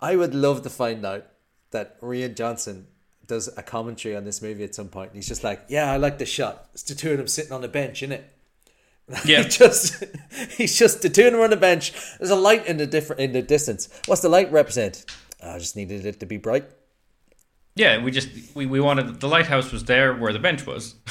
[0.00, 1.26] I would love to find out
[1.72, 2.86] that Rian Johnson
[3.26, 5.10] does a commentary on this movie at some point.
[5.10, 6.68] And he's just like, "Yeah, I like the shot.
[6.72, 8.24] It's the two of them sitting on the bench, isn't it?"
[9.24, 9.42] Yeah.
[9.42, 10.04] he just
[10.56, 11.92] he's just the two of them on the bench.
[12.18, 13.88] There's a light in the different in the distance.
[14.06, 15.04] What's the light represent?
[15.42, 16.64] I just needed it to be bright.
[17.74, 20.94] Yeah, we just we, we wanted the lighthouse was there where the bench was.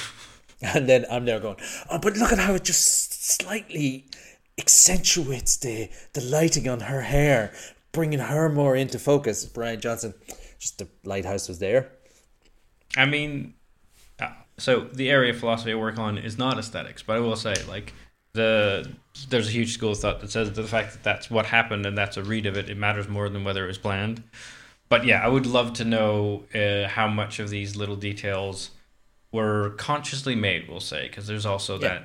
[0.60, 1.58] And then I'm there going,
[1.92, 4.10] oh, but look at how it just slightly
[4.58, 7.54] accentuates the the lighting on her hair,
[7.92, 9.46] bringing her more into focus.
[9.46, 10.16] Rian Johnson,
[10.58, 11.92] just the lighthouse was there.
[12.96, 13.54] I mean,
[14.58, 17.56] so the area of philosophy I work on is not aesthetics, but I will say
[17.68, 17.94] like
[18.34, 18.92] the
[19.30, 21.86] there's a huge school of thought that says that the fact that that's what happened
[21.86, 24.24] and that's a read of it, it matters more than whether it was planned.
[24.90, 28.72] But yeah, I would love to know uh, how much of these little details
[29.32, 30.70] were consciously made.
[30.70, 31.88] We'll say because there's also Yeah.
[31.90, 32.04] that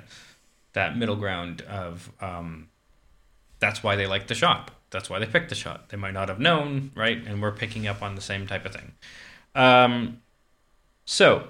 [0.72, 2.68] that middle ground of um,
[3.61, 4.70] that's why they like the shop.
[4.90, 5.88] That's why they picked the shot.
[5.90, 7.18] They might not have known, right?
[7.26, 8.92] And we're picking up on the same type of thing.
[9.55, 10.20] Um,
[11.05, 11.48] so,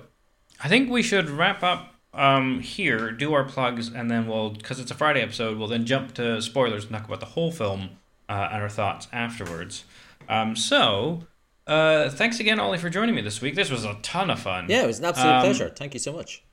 [0.62, 4.78] I think we should wrap up um, here, do our plugs, and then we'll, because
[4.78, 7.90] it's a Friday episode, we'll then jump to spoilers and talk about the whole film
[8.28, 9.84] uh, and our thoughts afterwards.
[10.28, 11.26] Um, so,
[11.66, 13.54] uh, thanks again, Ollie, for joining me this week.
[13.54, 14.66] This was a ton of fun.
[14.68, 15.68] Yeah, it was an absolute Um, pleasure.
[15.70, 16.44] Thank you so much.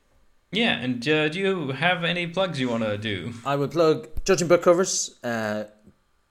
[0.51, 3.33] Yeah, and uh, do you have any plugs you want to do?
[3.45, 5.65] I would plug Judging Book Covers, uh,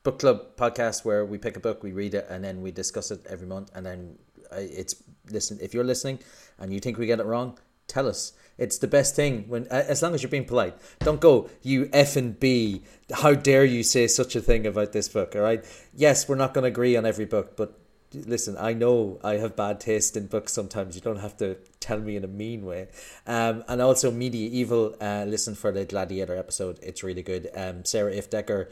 [0.03, 3.13] book club podcast where we pick a book, we read it, and then we discuss
[3.13, 3.71] it every month.
[3.75, 4.19] And then
[4.51, 4.97] uh, it's
[5.31, 5.59] listen.
[5.61, 6.19] If you're listening
[6.59, 7.59] and you think we get it wrong,
[7.89, 8.33] tell us.
[8.59, 10.77] It's the best thing when, uh, as long as you're being polite.
[11.01, 12.83] Don't go, you F and B.
[13.13, 15.35] How dare you say such a thing about this book?
[15.35, 15.65] All right.
[15.95, 17.79] Yes, we're not going to agree on every book, but
[18.13, 20.97] listen, I know I have bad taste in books sometimes.
[20.97, 22.89] You don't have to tell me in a mean way.
[23.27, 26.79] Um, and also Media Evil, uh, listen for the Gladiator episode.
[26.83, 27.51] It's really good.
[27.55, 28.71] Um, Sarah If Decker,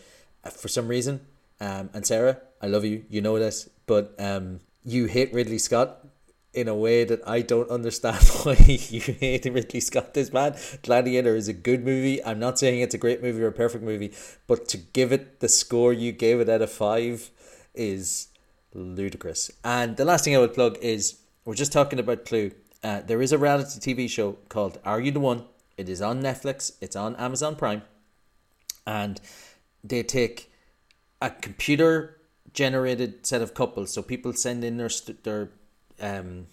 [0.51, 1.21] for some reason,
[1.61, 3.05] um, and Sarah, I love you.
[3.09, 6.06] You know this, but um, you hate Ridley Scott
[6.57, 10.59] in a way that I don't understand why you hate Ridley Scott this bad.
[10.83, 12.25] Gladiator is a good movie.
[12.25, 14.13] I'm not saying it's a great movie or a perfect movie,
[14.47, 17.31] but to give it the score you gave it out of five
[17.75, 18.29] is
[18.73, 19.51] ludicrous.
[19.63, 22.53] And the last thing I would plug is we're just talking about Clue.
[22.83, 25.45] Uh, there is a reality TV show called Are You the One?
[25.77, 26.73] It is on Netflix.
[26.81, 27.83] It's on Amazon Prime,
[28.87, 29.21] and
[29.85, 30.51] they take
[31.21, 32.17] a computer
[32.55, 33.93] generated set of couples.
[33.93, 34.89] So people send in their
[35.23, 35.51] their
[36.01, 36.47] um,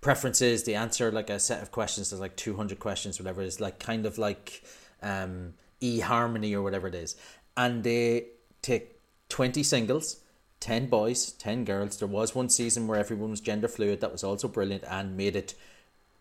[0.00, 0.64] preferences.
[0.64, 2.10] They answer like a set of questions.
[2.10, 3.42] There's like two hundred questions, whatever.
[3.42, 4.62] It's like kind of like
[5.02, 7.16] um, eHarmony or whatever it is,
[7.56, 8.26] and they
[8.62, 10.20] take twenty singles.
[10.60, 11.98] 10 boys, 10 girls.
[11.98, 14.00] There was one season where everyone was gender fluid.
[14.00, 15.54] That was also brilliant and made it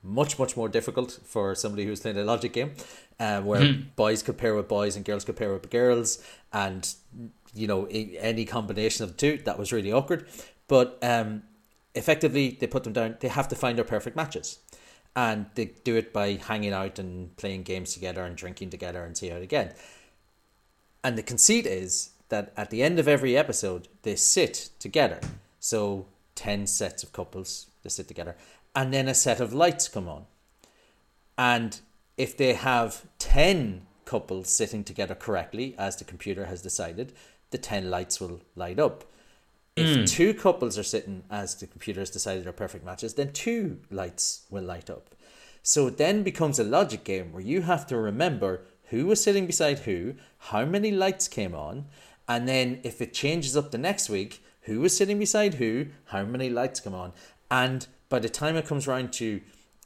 [0.04, 2.74] much, much more difficult for somebody who's playing a logic game,
[3.20, 6.24] uh, where boys could pair with boys and girls could pair with girls.
[6.54, 6.88] And,
[7.54, 10.28] you know, any combination of the two, that was really awkward.
[10.68, 11.44] But um,
[11.98, 13.18] effectively, they put them down.
[13.20, 14.60] They have to find their perfect matches.
[15.16, 19.18] And they do it by hanging out and playing games together and drinking together and
[19.18, 19.74] see out again.
[21.04, 25.20] And the conceit is that at the end of every episode, they sit together.
[25.60, 28.36] So, 10 sets of couples, they sit together.
[28.76, 30.26] And then a set of lights come on.
[31.38, 31.80] And
[32.18, 37.14] if they have 10 couples sitting together correctly, as the computer has decided,
[37.52, 39.04] the 10 lights will light up.
[39.78, 43.80] If two couples are sitting as the computer has decided are perfect matches, then two
[43.92, 45.16] lights will light up.
[45.64, 49.46] So it then becomes a logic game where you have to remember who was sitting
[49.46, 51.86] beside who, how many lights came on,
[52.28, 56.24] and then if it changes up the next week, who was sitting beside who, how
[56.24, 57.14] many lights come on.
[57.50, 59.42] And by the time it comes round to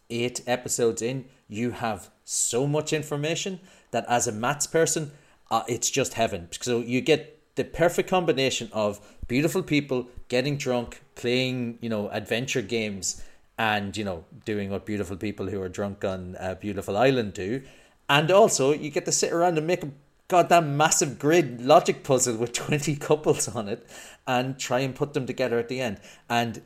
[0.10, 3.60] eight episodes in, you have so much information
[3.92, 5.12] that as a maths person,
[5.50, 6.48] uh, it's just heaven.
[6.60, 12.62] So you get the perfect combination of beautiful people getting drunk, playing, you know, adventure
[12.62, 13.24] games,
[13.58, 17.62] and you know, doing what beautiful people who are drunk on a beautiful island do,
[18.10, 19.90] and also you get to sit around and make a
[20.28, 23.88] goddamn massive grid logic puzzle with twenty couples on it,
[24.26, 26.00] and try and put them together at the end.
[26.30, 26.62] And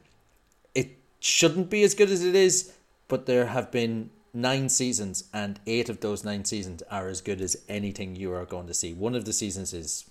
[0.73, 2.73] it shouldn't be as good as it is
[3.07, 7.41] but there have been nine seasons, and eight of those nine seasons are as good
[7.41, 8.93] as anything you are going to see.
[8.93, 10.09] One of the seasons is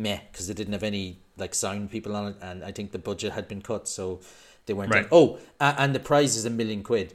[0.00, 2.98] meh because they didn't have any like sound people on it, and I think the
[2.98, 4.20] budget had been cut, so
[4.66, 4.92] they weren't.
[4.92, 5.06] Right.
[5.12, 7.14] Oh, and the prize is a million quid,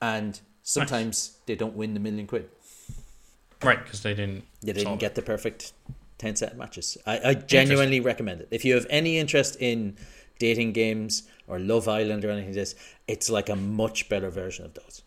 [0.00, 2.48] and sometimes they don't win the million quid.
[3.62, 4.44] Right, because they didn't.
[4.62, 5.72] They didn't get the perfect
[6.18, 6.98] 10 set matches.
[7.06, 8.48] I, I genuinely recommend it.
[8.50, 9.96] If you have any interest in
[10.38, 12.74] dating games or Love Island or anything like this,
[13.08, 15.02] it's like a much better version of those.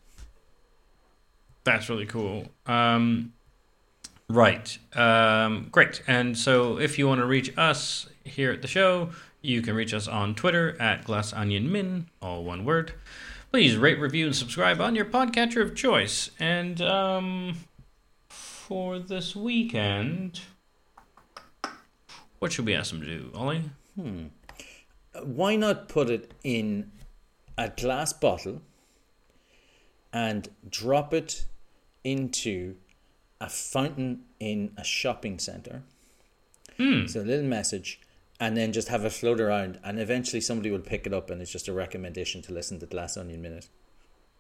[1.64, 2.46] That's really cool.
[2.66, 3.34] Um,
[4.30, 4.78] right.
[4.94, 6.02] Um, great.
[6.08, 9.10] And so if you want to reach us here at the show,
[9.42, 12.94] you can reach us on Twitter at Glass Onion Min, all one word.
[13.52, 16.30] Please rate, review, and subscribe on your podcatcher of choice.
[16.40, 17.58] And um,
[18.28, 20.42] for this weekend,
[22.38, 23.64] what should we ask them to do, Ollie?
[23.96, 24.26] Hmm.
[25.24, 26.92] Why not put it in
[27.58, 28.62] a glass bottle
[30.14, 31.46] and drop it
[32.04, 32.76] into
[33.42, 35.84] a fountain in a shopping center?
[36.78, 38.00] So a little message,
[38.40, 41.42] and then just have it float around, and eventually somebody will pick it up, and
[41.42, 43.68] it's just a recommendation to listen to Glass Onion Minute.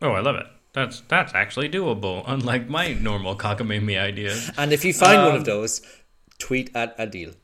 [0.02, 0.47] Oh, I love it.
[0.72, 4.50] That's that's actually doable, unlike my normal cockamamie ideas.
[4.58, 5.82] And if you find one Um, of those,
[6.38, 7.36] tweet at Aadil.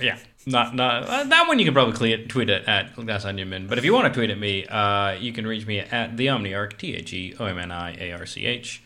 [0.00, 1.58] Yeah, not not uh, that one.
[1.58, 3.66] You can probably tweet, tweet it at Glass Onion Min.
[3.66, 6.26] But if you want to tweet at me, uh, you can reach me at the
[6.26, 8.82] Omniarch T H E O M N I A R C H.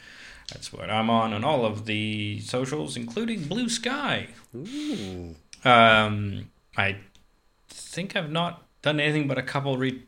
[0.52, 4.28] That's what I'm on on all of the socials, including Bluesky.
[4.54, 5.34] Ooh.
[5.68, 6.96] Um, I
[7.68, 10.02] think I've not done anything but a couple re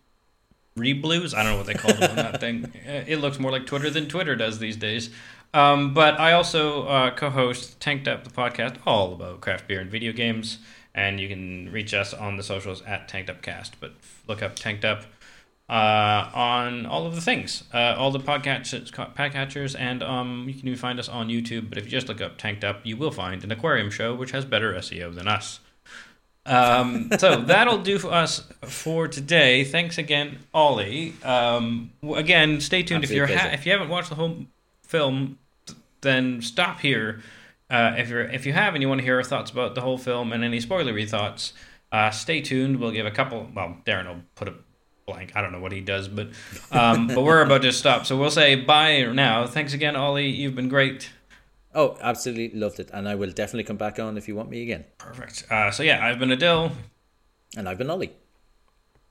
[0.76, 1.34] reblues.
[1.34, 2.72] I don't know what they call them on that thing.
[2.84, 5.11] It looks more like Twitter than Twitter does these days.
[5.55, 9.90] Um, but I also uh, co-host Tanked Up, the podcast all about craft beer and
[9.90, 10.59] video games.
[10.95, 13.78] And you can reach us on the socials at Tanked Up Cast.
[13.80, 13.93] But
[14.26, 15.05] look up Tanked Up
[15.73, 20.68] uh, on all of the things, uh, all the podcatchers, podcatchers, and um, you can
[20.68, 21.70] even find us on YouTube.
[21.70, 24.33] But if you just look up Tanked Up, you will find an aquarium show which
[24.33, 25.61] has better SEO than us.
[26.45, 29.64] Um, so that'll do for us for today.
[29.64, 31.14] Thanks again, Ollie.
[31.25, 34.45] Um, again, stay tuned if you're ha- if you haven't watched the whole
[34.83, 35.39] film,
[36.03, 37.23] then stop here.
[37.70, 39.81] Uh, if you're if you have and you want to hear our thoughts about the
[39.81, 41.55] whole film and any spoilery thoughts,
[41.93, 42.79] uh, stay tuned.
[42.79, 43.49] We'll give a couple.
[43.55, 44.55] Well, Darren will put a
[45.07, 45.32] blank.
[45.34, 46.28] I don't know what he does, but
[46.70, 48.07] um, but we're about to stop.
[48.07, 49.46] So we'll say bye now.
[49.46, 50.28] Thanks again, Ollie.
[50.28, 51.11] You've been great.
[51.74, 52.90] Oh, absolutely loved it.
[52.92, 54.84] And I will definitely come back on if you want me again.
[54.98, 55.44] Perfect.
[55.50, 56.72] Uh, so yeah, I've been Aadil.
[57.57, 58.12] And I've been Ollie.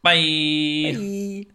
[0.03, 0.93] Bye.
[0.95, 1.45] Bye.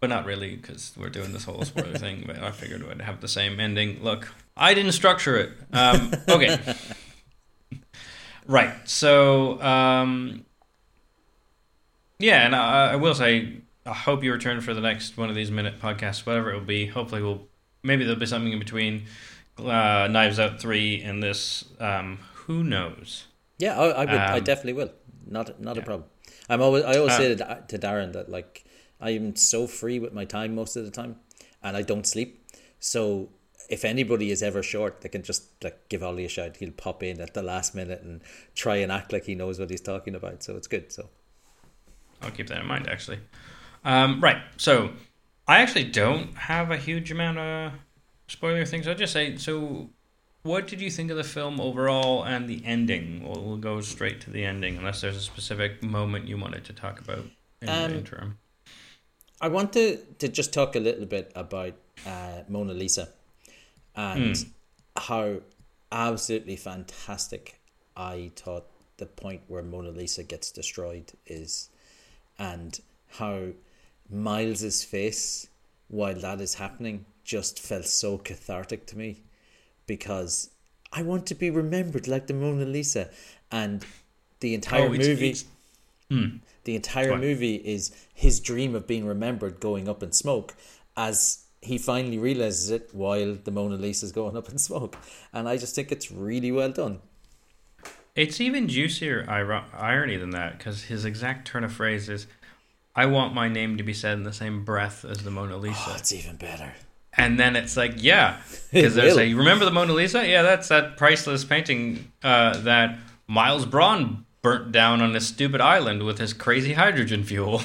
[0.00, 2.24] But not really, because we're doing this whole spoiler thing.
[2.26, 4.02] But I figured we'd have the same ending.
[4.02, 5.50] Look, I didn't structure it.
[5.72, 6.58] Um, okay.
[8.46, 8.74] right.
[8.88, 10.44] So, um,
[12.18, 15.34] yeah, and I, I will say, I hope you return for the next one of
[15.34, 16.86] these minute podcasts, whatever it will be.
[16.86, 17.46] Hopefully, we'll
[17.82, 19.04] maybe there'll be something in between
[19.58, 21.64] uh, Knives Out three and this.
[21.80, 23.26] Um, who knows?
[23.58, 24.14] Yeah, I, I would.
[24.14, 24.92] I Um, definitely will.
[25.26, 26.08] Not not a problem.
[26.48, 26.84] I'm always.
[26.84, 28.64] I always Uh, say to, to Darren that like
[29.00, 31.16] I am so free with my time most of the time,
[31.62, 32.44] and I don't sleep.
[32.80, 33.28] So
[33.68, 36.56] if anybody is ever short, they can just like give Ollie a shout.
[36.56, 38.22] He'll pop in at the last minute and
[38.54, 40.42] try and act like he knows what he's talking about.
[40.42, 40.90] So it's good.
[40.92, 41.10] So
[42.22, 43.20] I'll keep that in mind, actually.
[43.84, 44.42] Um, right.
[44.56, 44.90] So,
[45.46, 47.72] I actually don't have a huge amount of
[48.26, 48.86] spoiler things.
[48.86, 49.88] I'll just say, so,
[50.42, 53.22] what did you think of the film overall and the ending?
[53.22, 56.72] We'll, we'll go straight to the ending, unless there's a specific moment you wanted to
[56.72, 57.24] talk about
[57.62, 58.38] in Um, the interim.
[59.40, 61.74] I want to to just talk a little bit about
[62.06, 63.08] uh, Mona Lisa
[63.94, 64.36] and
[64.96, 65.40] how
[65.92, 67.60] absolutely fantastic
[67.96, 68.66] I thought
[68.96, 71.70] the point where Mona Lisa gets destroyed is,
[72.38, 72.80] and
[73.18, 73.48] how
[74.10, 75.48] Miles's face
[75.88, 79.22] while that is happening just felt so cathartic to me
[79.86, 80.50] because
[80.92, 83.10] I want to be remembered like the Mona Lisa
[83.50, 83.84] and
[84.40, 85.44] the entire Oh, it's- movie it's-
[86.10, 86.36] hmm.
[86.64, 90.54] the entire movie is his dream of being remembered going up in smoke
[90.96, 94.96] as he finally realizes it while the Mona Lisa is going up in smoke.
[95.32, 97.00] And I just think it's really well done.
[98.18, 102.26] It's even juicier iro- irony than that, because his exact turn of phrase is,
[102.96, 105.78] I want my name to be said in the same breath as the Mona Lisa.
[105.86, 106.72] Oh, it's even better.
[107.16, 108.40] And then it's like, yeah,
[108.72, 109.20] because will.
[109.20, 110.26] a remember the Mona Lisa?
[110.26, 112.98] Yeah, that's that priceless painting uh, that
[113.28, 117.62] Miles Bron burnt down on a stupid island with his crazy hydrogen fuel.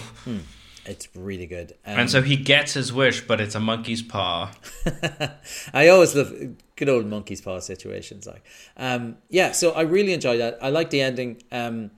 [0.86, 1.72] It's really good.
[1.86, 4.52] Um, And so he gets his wish, but it's a monkey's paw.
[5.74, 6.34] I always love
[6.76, 8.26] good old monkey's paw situations.
[8.28, 8.44] Like,
[8.78, 9.52] um, yeah.
[9.54, 10.58] So I really enjoy that.
[10.62, 11.42] I like the ending.
[11.52, 11.92] Um,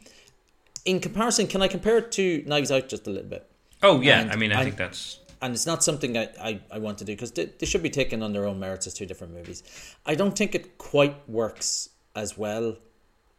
[0.85, 3.49] in comparison, can I compare it to Knives Out just a little bit?
[3.81, 6.59] Oh yeah, And I mean, I, I- think that's and it's not something I, I,
[6.71, 8.93] I want to do because they, they should be taken on their own merits as
[8.93, 9.63] two different movies.
[10.05, 12.77] I don't think it quite works as well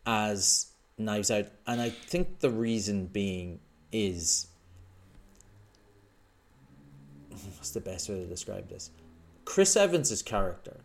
[0.05, 0.67] as
[0.99, 3.61] Knives Out, and I think the reason being
[3.93, 4.47] is
[7.57, 8.91] what's the best way to describe this?
[9.45, 10.81] Chris Evans's character,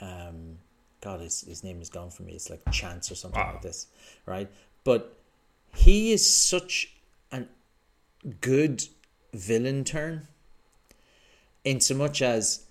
[0.00, 0.58] um,
[1.00, 2.32] God, his, his name is gone from me.
[2.32, 3.52] It's like Chance or something Wow.
[3.54, 3.86] like this,
[4.26, 4.50] right?
[4.84, 5.16] But
[5.74, 6.94] he is such
[7.32, 7.48] an
[8.40, 8.84] good
[9.32, 10.28] villain turn
[11.64, 12.64] in so much as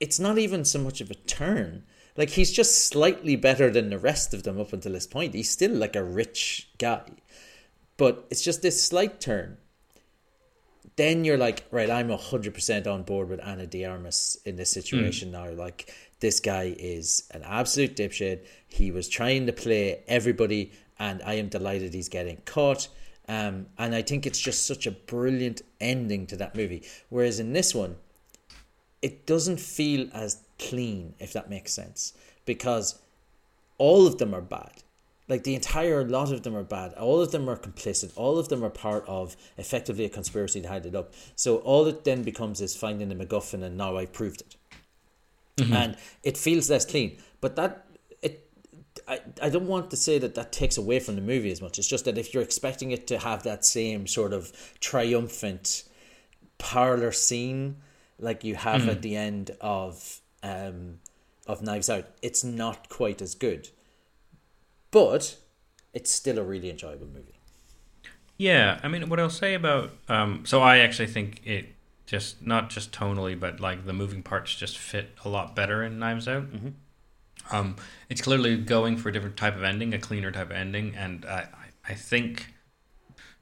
[0.00, 1.84] it's not even so much of a turn.
[2.16, 5.34] Like he's just slightly better than the rest of them up until this point.
[5.34, 7.02] He's still like a rich guy.
[7.96, 9.58] But it's just this slight turn.
[10.96, 14.70] Then you're like, right, I'm hundred percent on board with Ana de Armas in this
[14.70, 15.50] situation now.
[15.50, 18.46] Like this guy is an absolute dipshit.
[18.68, 22.88] He was trying to play everybody, and I am delighted he's getting caught.
[23.28, 26.82] Um, and I think it's just such a brilliant ending to that movie.
[27.08, 27.96] Whereas in this one,
[29.00, 32.12] it doesn't feel as clean, if that makes sense,
[32.44, 33.00] because
[33.78, 34.81] all of them are bad.
[35.32, 36.92] Like the entire lot of them are bad.
[36.92, 38.12] All of them are complicit.
[38.16, 41.14] All of them are part of effectively a conspiracy to hide it up.
[41.36, 44.56] So all it then becomes is finding the MacGuffin, and now I've proved it.
[45.72, 47.16] And it feels less clean.
[47.40, 47.86] But that
[48.20, 48.46] it,
[49.08, 51.78] I, I don't want to say that that takes away from the movie as much.
[51.78, 55.84] It's just that if you're expecting it to have that same sort of triumphant
[56.58, 57.76] parlor scene
[58.18, 60.98] like you have at the end of um
[61.46, 63.70] of Knives Out, it's not quite as good.
[64.92, 65.36] But
[65.92, 67.40] it's still a really enjoyable movie.
[68.38, 71.66] Yeah, I mean, what I'll say about um, so I actually think it
[72.06, 75.98] just not just tonally, but like the moving parts just fit a lot better in
[75.98, 76.44] Knives Out.
[77.50, 77.76] Um,
[78.08, 81.24] it's clearly going for a different type of ending, a cleaner type of ending, and
[81.24, 82.52] I, I I think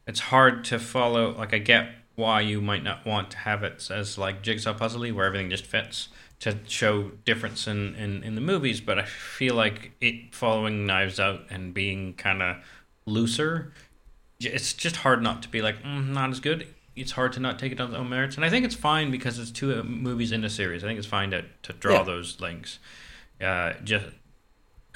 [0.07, 1.37] it's hard to follow.
[1.37, 5.13] Like, I get why you might not want to have it as like jigsaw puzzly,
[5.13, 6.09] where everything just fits
[6.41, 8.81] to show difference in, in, in the movies.
[8.81, 12.57] But I feel like it following Knives Out and being kind of
[13.07, 13.73] looser,
[14.41, 16.67] it's just hard not to be like mm, not as good.
[16.97, 19.11] It's hard to not take it on its own merits, and I think it's fine
[19.11, 20.83] because it's two uh, movies in a series.
[20.85, 22.03] I think it's fine to to draw Yeah.
[22.03, 22.79] those links.
[23.41, 24.07] Uh, just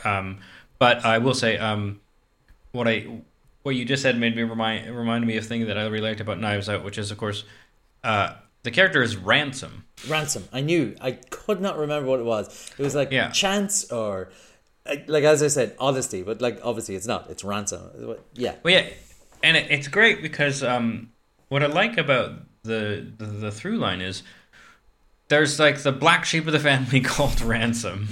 [0.04, 0.38] um,
[0.78, 2.00] but I will say, um,
[2.72, 3.06] what I
[3.62, 6.08] what you just said made me remind reminded me of a thing that I really
[6.08, 7.44] liked about Knives Out, which is of course
[8.02, 8.34] uh,
[8.64, 9.84] the character is Ransom.
[10.08, 10.44] Ransom.
[10.52, 10.96] I knew.
[11.00, 12.70] I could not remember what it was.
[12.76, 13.30] It was like Yeah.
[13.30, 14.30] chance or
[15.06, 16.22] like, as I said, honesty.
[16.22, 17.30] But like obviously it's not.
[17.30, 18.16] It's ransom.
[18.34, 18.56] Yeah.
[18.62, 18.88] Well, yeah,
[19.42, 21.10] and it, it's great because um,
[21.48, 22.32] what I like about
[22.64, 24.22] the, the the through line is
[25.28, 28.08] there's like the black sheep of the family called Ransom.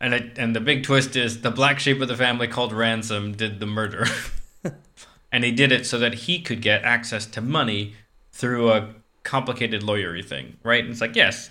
[0.00, 3.32] And it, and the big twist is the black sheep of the family called Ransom
[3.32, 4.04] did the murder.
[5.32, 7.94] and he did it so that he could get access to money
[8.30, 8.94] through a
[9.26, 10.82] complicated lawyery thing, right?
[10.82, 11.50] And it's like, yes,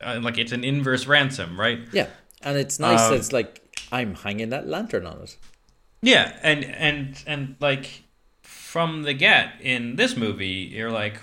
[0.00, 1.80] uh, like it's an inverse ransom, right?
[1.92, 2.08] Yeah.
[2.42, 5.36] And it's nice Um, that it's like I'm hanging that lantern on it.
[6.02, 8.02] Yeah, and and and like
[8.42, 11.18] from the get in this movie, you're like,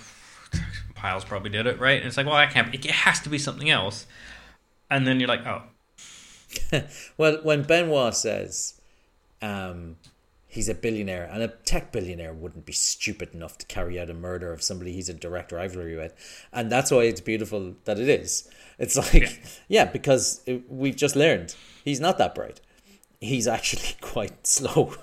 [0.96, 1.98] Piles probably did it, right?
[2.00, 2.74] And it's like, well, I can't.
[2.74, 4.08] It has to be something else.
[4.90, 5.62] And then you're like, oh,
[7.18, 8.82] Well, when Benoit says
[9.42, 9.98] um,
[10.54, 14.14] he's a billionaire, and a tech billionaire wouldn't be stupid enough to carry out a
[14.14, 16.14] murder of somebody he's a direct rivalry with,
[16.54, 18.48] and that's why it's beautiful that it is.
[18.78, 19.30] It's like, yeah,
[19.68, 19.86] Yeah.
[19.86, 22.62] because it, we've just learned he's not that bright.
[23.20, 24.94] He's actually quite slow.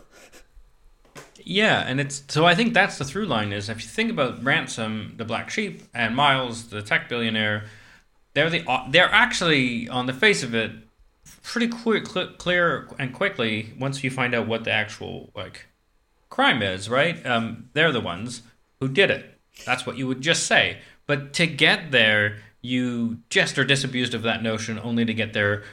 [1.42, 4.44] yeah, and it's so I think that's the through line is if you think about
[4.44, 7.64] Ransom, the black sheep, and Miles, the tech billionaire,
[8.34, 10.70] they're the they're actually on the face of it
[11.43, 15.66] pretty quick, cl- clear and quickly once you find out what the actual like
[16.28, 17.24] crime is, right?
[17.26, 18.43] Um, they're the ones
[18.80, 19.38] who did it.
[19.66, 20.78] That's what you would just say.
[21.07, 25.64] But to get there, you just are disabused of that notion only to get there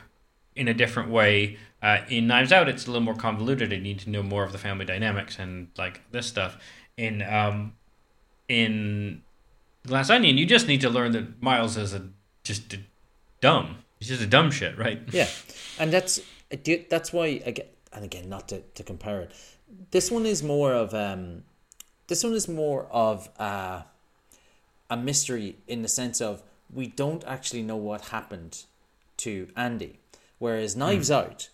[0.56, 1.58] in a different way.
[1.82, 3.72] Uh, in Knives Out, it's a little more convoluted.
[3.72, 6.58] You need to know more of the family dynamics and like this stuff.
[6.98, 7.74] In um,
[8.50, 9.22] in
[9.86, 12.10] Glass Onion, you just need to learn that Miles is a
[12.44, 12.80] just a
[13.42, 13.78] dumb.
[14.00, 15.02] He's just a dumb shit, right?
[15.12, 15.28] Yeah,
[15.80, 16.20] and that's
[16.90, 19.32] that's why again and again not to, to compare it.
[19.92, 21.44] This one is more of um,
[22.08, 23.86] this one is more of a,
[24.90, 26.44] a mystery in the sense of
[26.74, 28.64] we don't actually know what happened
[29.18, 30.00] to Andy,
[30.38, 31.50] whereas Knives Out,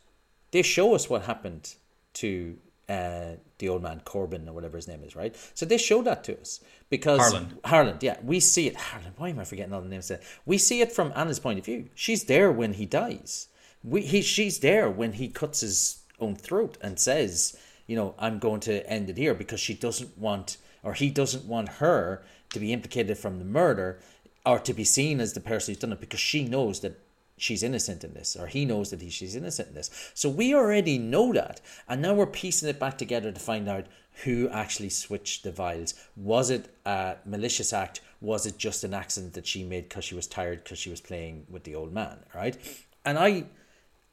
[0.52, 1.76] they show us what happened
[2.16, 2.58] to
[2.89, 5.36] uh, the old man Corbin or whatever his name is, right?
[5.53, 6.59] So they show that to us
[6.89, 7.59] because Harland.
[7.63, 8.75] Harland, yeah, we see it.
[8.75, 10.11] Harland, why am I forgetting all the names?
[10.45, 11.89] We see it from Anna's point of view.
[11.95, 13.47] She's there when he dies.
[13.84, 17.57] We he she's there when he cuts his own throat and says,
[17.88, 21.45] you know, I'm going to end it here because she doesn't want or he doesn't
[21.45, 23.99] want her to be implicated from the murder
[24.45, 26.99] or to be seen as the person who's done it because she knows that
[27.44, 30.12] she's innocent in this or he knows that he, she's innocent in this.
[30.14, 33.88] So we already know that and now we're piecing it back together to find out
[34.24, 35.94] who actually switched the vials.
[36.16, 38.00] Was it a malicious act?
[38.22, 41.02] Was it just an accident that she made because she was tired because she was
[41.02, 42.58] playing with the old man right?
[43.04, 43.46] And i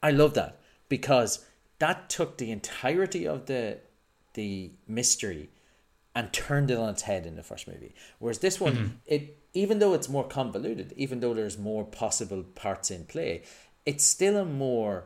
[0.02, 0.58] i love that
[0.88, 1.44] because
[1.78, 3.78] that took the entirety of the
[4.34, 5.50] the mystery
[6.14, 7.94] and turned it on its head in the first movie.
[8.18, 8.94] Whereas this one, mm-hmm.
[9.06, 13.42] it even though it's more convoluted, even though there's more possible parts in play,
[13.84, 15.04] it's still a more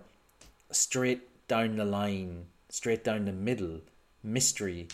[0.71, 3.81] straight down the line, straight down the middle
[4.23, 4.89] mystery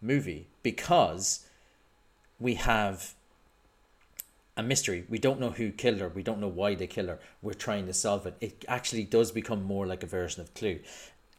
[0.00, 1.46] movie because
[2.38, 3.14] we have
[4.56, 5.04] a mystery.
[5.08, 6.08] We don't know who killed her.
[6.08, 7.18] We don't know why they killed her.
[7.42, 8.36] We're trying to solve it.
[8.40, 10.80] It actually does become more like a version of Clue.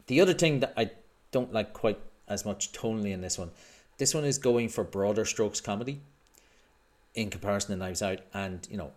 [0.06, 0.90] The other thing that I
[1.32, 1.98] don't like quite
[2.28, 3.50] as much tonally in this one,
[3.98, 6.00] this one is going for broader strokes comedy
[7.16, 8.92] in comparison to Knives Out, and you know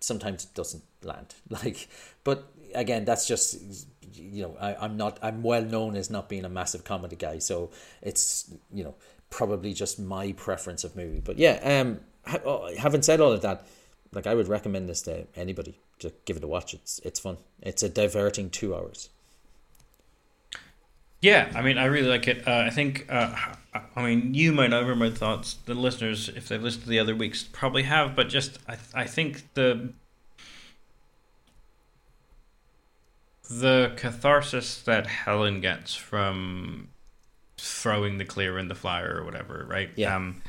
[0.00, 1.34] sometimes it doesn't land.
[1.50, 1.88] Like,
[2.24, 6.44] but again, that's just you know I, I'm not I'm well known as not being
[6.44, 7.70] a massive comedy guy, so
[8.02, 8.94] it's you know
[9.30, 11.20] probably just my preference of movie.
[11.20, 12.00] But yeah, um,
[12.44, 13.66] oh, having said all of that,
[14.12, 15.78] like I would recommend this to anybody.
[15.98, 16.74] Just give it a watch.
[16.74, 17.36] It's it's fun.
[17.60, 19.10] It's a diverting two hours.
[21.20, 22.46] Yeah, I mean, I really like it.
[22.46, 23.34] Uh, I think, uh,
[23.96, 25.54] I mean, you might not remember my thoughts.
[25.66, 28.14] The listeners, if they've listened to the other weeks, probably have.
[28.14, 29.92] But just, I, I think the
[33.50, 36.88] the catharsis that Helen gets from
[37.56, 39.90] throwing the Klear in the flyer or whatever, right?
[39.96, 40.14] Yeah.
[40.14, 40.42] Um,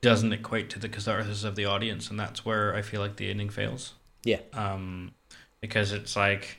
[0.00, 3.30] doesn't equate to the catharsis of the audience, and that's where I feel like the
[3.30, 5.12] ending fails Yeah, um,
[5.60, 6.58] because it's like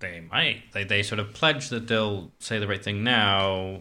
[0.00, 3.80] they might they they sort of pledge that they'll say the right thing now.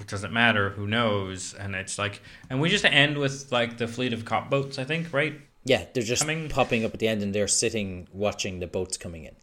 [0.00, 3.88] It doesn't matter who knows, and it's like, and we just end with like the
[3.88, 4.78] fleet of cop boats.
[4.78, 5.40] I think, right?
[5.64, 5.84] yeah.
[5.92, 9.24] They're just Coming- popping up at the end, and they're sitting watching the boats coming
[9.24, 9.34] in.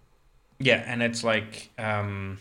[0.59, 2.39] Yeah, and it's like, um,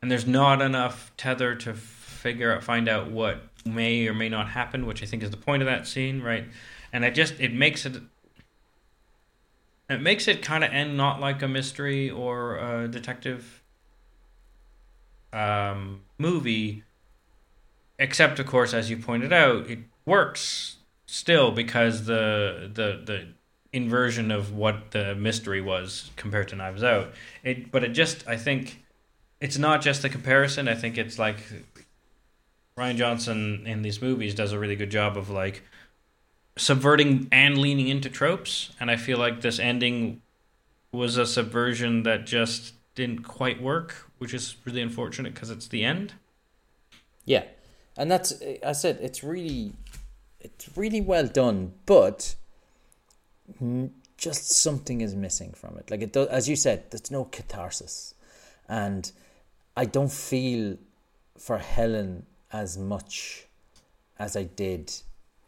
[0.00, 4.48] and there's not enough tether to figure out, find out what may or may not
[4.48, 6.46] happen, which I think is the point of that scene, right?
[6.92, 7.98] And it just it makes it
[9.88, 13.62] it makes it kind of end not like a mystery or a detective
[15.32, 16.82] um, movie,
[17.98, 20.76] except of course, as you pointed out, it works
[21.06, 23.28] still because the the the
[23.72, 27.12] inversion of what the mystery was compared to Knives Out.
[27.42, 28.82] It, but it just, I think,
[29.40, 30.66] it's not just the comparison.
[30.66, 31.36] I think it's like
[32.78, 35.62] Rian Johnson in these movies does a really good job of like
[36.56, 38.70] subverting and leaning into tropes.
[38.80, 40.22] And I feel like this ending
[40.92, 45.84] was a subversion that just didn't quite work, which is really unfortunate because it's the
[45.84, 46.14] end.
[47.24, 47.44] Yeah,
[47.96, 49.72] and that's I said it's really,
[50.40, 52.34] it's really well done, but
[54.16, 55.90] just something is missing from it.
[55.90, 58.14] Like it does, as you said, there's no catharsis,
[58.68, 59.10] and
[59.76, 60.78] I don't feel
[61.36, 63.46] for Helen as much
[64.18, 64.94] as I did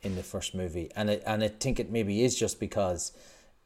[0.03, 3.13] in the first movie, and I, and I think it maybe is just because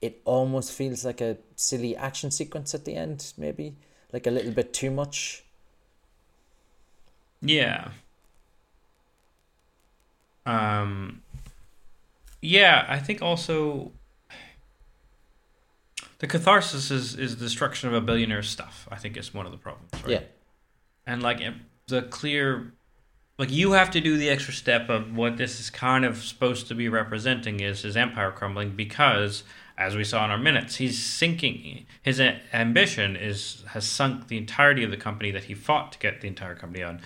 [0.00, 3.76] it almost feels like a silly action sequence at the end, maybe
[4.12, 5.44] like a little bit too much.
[7.40, 7.90] Yeah.
[10.44, 11.22] Um
[12.40, 13.92] yeah, I think also
[16.18, 18.88] the catharsis is is the destruction of a billionaire's stuff.
[18.90, 20.10] I think is one of the problems, right?
[20.10, 20.20] Yeah,
[21.06, 21.40] And like
[21.86, 22.72] the Klear
[23.38, 26.68] like you have to do the extra step of what this is kind of supposed
[26.68, 29.42] to be representing is his empire crumbling because
[29.78, 31.86] as we saw in our minutes he's sinking.
[32.02, 36.20] His ambition is has sunk the entirety of the company that he fought to get
[36.20, 37.00] the entire company on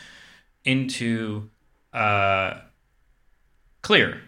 [0.64, 1.48] into
[1.92, 2.60] uh
[3.82, 4.20] Klear.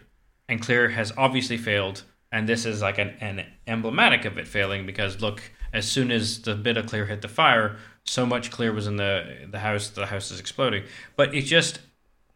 [0.47, 4.85] And Klear has obviously failed and this is like an, an emblematic of it failing
[4.85, 5.41] because look
[5.73, 8.95] as soon as the bit of Klear hit the fire so much Klear was in
[8.95, 10.85] the the house the house is exploding.
[11.15, 11.79] But it just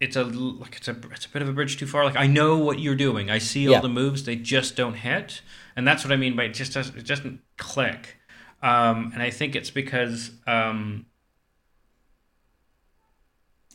[0.04, 2.04] it's a like it's a it's a bit of a bridge too far.
[2.06, 3.30] Like i know what you're doing.
[3.30, 3.80] I see all Yeah.
[3.82, 4.24] the moves.
[4.26, 5.42] They just don't hit.
[5.76, 8.18] And that's what i mean by it just does it doesn't click.
[8.62, 11.06] Um and i think it's because um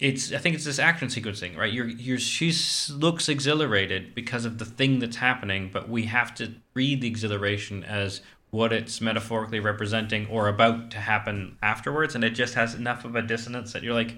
[0.01, 1.73] it's I think it's this action sequence thing, right?
[1.73, 2.53] You're you're she
[2.93, 7.83] looks exhilarated because of the thing that's happening, but we have to read the exhilaration
[7.83, 13.05] as what it's metaphorically representing or about to happen afterwards, and it just has enough
[13.05, 14.17] of a dissonance that you're like,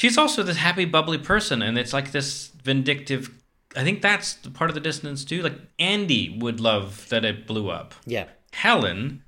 [0.00, 3.30] she's also this happy, bubbly person, and it's like this vindictive.
[3.76, 5.42] I think that's the part of the dissonance too.
[5.42, 7.94] Like Andy would love that it blew up.
[8.06, 8.24] yeah.
[8.52, 9.22] Helen,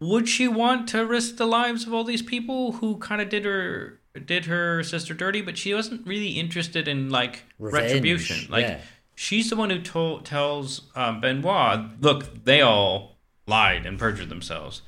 [0.00, 3.44] would she want to risk the lives of all these people who kind of did
[3.44, 8.50] her did her sister dirty, but she wasn't really interested in like Revenge, retribution.
[8.50, 8.78] Like yeah.
[9.14, 14.82] she's the one who told tells um, Benoit, look, they all lied and perjured themselves,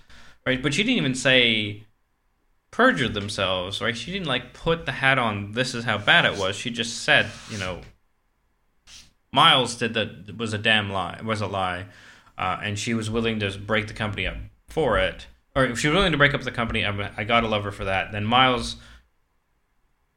[0.47, 0.63] right?
[0.63, 1.85] But she didn't even say
[2.79, 3.97] perjured themselves, right?
[3.97, 5.51] She didn't like put the hat on.
[5.51, 6.55] This is how bad it was.
[6.55, 7.81] She just said, you know,
[9.33, 11.87] Miles did that was a damn lie, was a lie,
[12.39, 14.37] uh, and she was willing to break the company up
[14.69, 15.27] for it,
[15.57, 16.87] or if she was willing to break up the company.
[16.87, 18.13] I, I gotta love her for that.
[18.13, 18.77] Then Miles,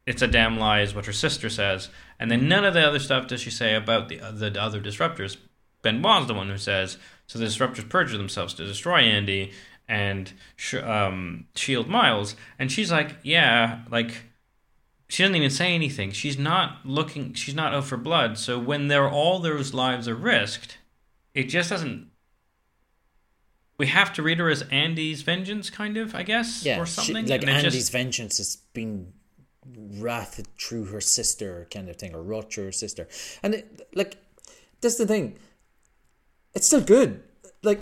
[0.05, 1.89] it's a damn lie, is what her sister says,
[2.19, 5.35] and then none of the other stuff does she say about the the other disruptors.
[5.81, 7.39] Ben Benoit's the one who says so.
[7.39, 9.51] The disruptors perjure themselves to destroy Andy
[9.91, 14.23] and sh- um, shield Miles, and she's like, yeah, like
[15.09, 16.11] she doesn't even say anything.
[16.11, 17.33] She's not looking.
[17.33, 18.37] She's not out for blood.
[18.37, 20.77] So when they're all those lives are risked,
[21.33, 22.07] it just doesn't.
[23.77, 26.93] We have to read her as Andy's vengeance, kind of, I guess, Yeah, or she-
[26.93, 27.25] something.
[27.27, 29.11] like And Andy's just- vengeance has been
[29.65, 33.07] wrath through her sister, kind of thing, or wrought through her sister.
[33.43, 34.17] And it, like,
[34.81, 35.37] that's the thing.
[36.53, 37.23] It's still good.
[37.63, 37.81] Like,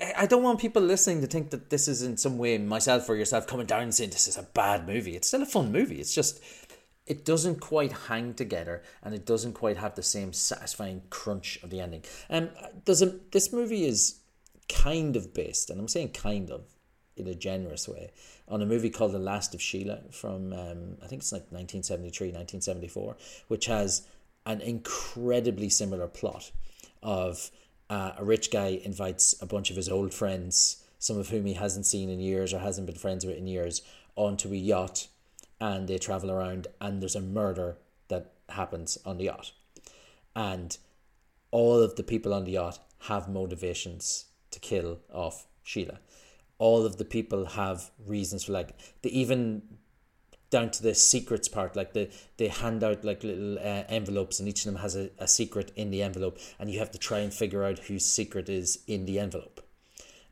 [0.00, 3.16] I- don't want people listening to think that this is in some way myself or
[3.16, 5.16] yourself coming down and saying this is a bad movie.
[5.16, 6.00] It's still a fun movie.
[6.00, 6.42] It's just
[7.06, 11.70] it doesn't quite hang together and it doesn't quite have the same satisfying crunch of
[11.70, 12.04] the ending.
[12.28, 12.50] Um,
[12.84, 14.20] does a, this movie is
[14.68, 16.62] kind of based, and I'm saying kind of
[17.20, 18.10] in a generous way,
[18.48, 22.28] on a movie called The Last of Sheila from um, I think it's like 1973,
[22.28, 23.16] 1974,
[23.48, 24.06] which has
[24.46, 26.50] an incredibly similar plot
[27.02, 27.50] of
[27.90, 31.54] uh, a rich guy invites a bunch of his old friends, some of whom he
[31.54, 33.82] hasn't seen in years or hasn't been friends with in years,
[34.16, 35.08] onto a yacht
[35.60, 37.76] and they travel around and there's a murder
[38.08, 39.52] that happens on the yacht.
[40.34, 40.76] And
[41.50, 45.98] all of the people on the yacht have motivations to kill off Sheila.
[46.58, 49.62] All of the people have reasons for like they even
[50.50, 54.48] down to the secrets part like the they hand out like little uh, envelopes and
[54.48, 57.20] each of them has a, a secret in the envelope and you have to try
[57.20, 59.60] and figure out whose secret is in the envelope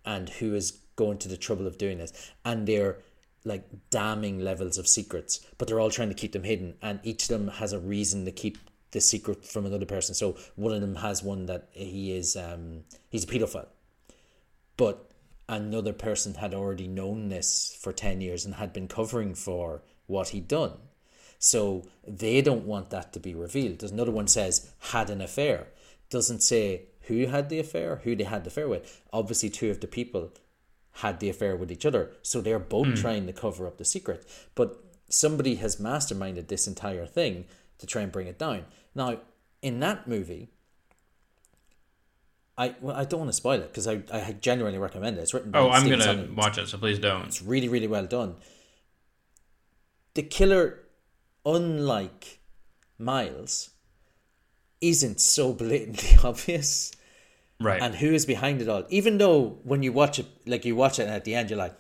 [0.05, 2.33] and who is going to the trouble of doing this.
[2.45, 2.99] And they're
[3.45, 7.23] like damning levels of secrets but they're all trying to keep them hidden and each
[7.23, 8.59] of them has a reason to keep
[8.91, 10.15] the secret from another person.
[10.15, 13.69] So one of them has one that he is um he's a pedophile
[14.77, 15.11] but
[15.49, 20.31] another person had already known this for 10 years and had been covering for what
[20.31, 20.73] he'd done
[21.39, 25.69] so they don't want that to be revealed there's another one says had an affair
[26.11, 29.81] doesn't say who had the affair who they had the affair with obviously two of
[29.81, 30.33] the people
[30.95, 32.95] had the affair with each other so they're both hmm.
[32.95, 37.45] trying to cover up the secret but somebody has masterminded this entire thing
[37.79, 38.65] to try and bring it down
[38.97, 39.17] now
[39.63, 40.49] in that movie
[42.59, 45.21] I well, I don't want to spoil it because I, I genuinely recommend it.
[45.21, 46.35] It's written by Oh, I'm gonna Sondheim.
[46.35, 47.27] watch it, so please don't.
[47.27, 48.35] It's really, really well done.
[50.19, 50.81] The killer,
[51.47, 52.41] unlike
[52.99, 53.71] Miles,
[54.81, 56.91] isn't so blatantly obvious.
[57.61, 57.81] Right.
[57.81, 58.83] And who is behind it all?
[58.89, 61.57] Even though when you watch it, like you watch it, and at the end you're
[61.61, 61.77] like,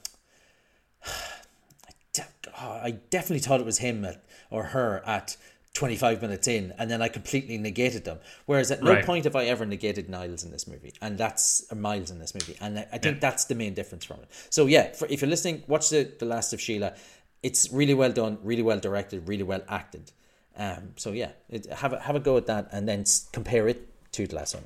[1.04, 2.26] I, de-
[2.60, 5.36] oh, I definitely thought it was him at, or her at
[5.74, 8.20] 25 minutes in, and then I completely negated them.
[8.46, 9.04] Whereas at no Right.
[9.04, 12.34] point have I ever negated Niles in this movie, and that's or Miles in this
[12.34, 14.28] movie, and I, I think that's the main difference from it.
[14.50, 16.94] So yeah, for, if you're listening, watch the the Last of Sheila.
[17.42, 20.12] It's really well done, really well directed, really well acted.
[20.56, 23.88] Um, so yeah, it, have a, have a go at that, and then compare it
[24.12, 24.64] to the last one.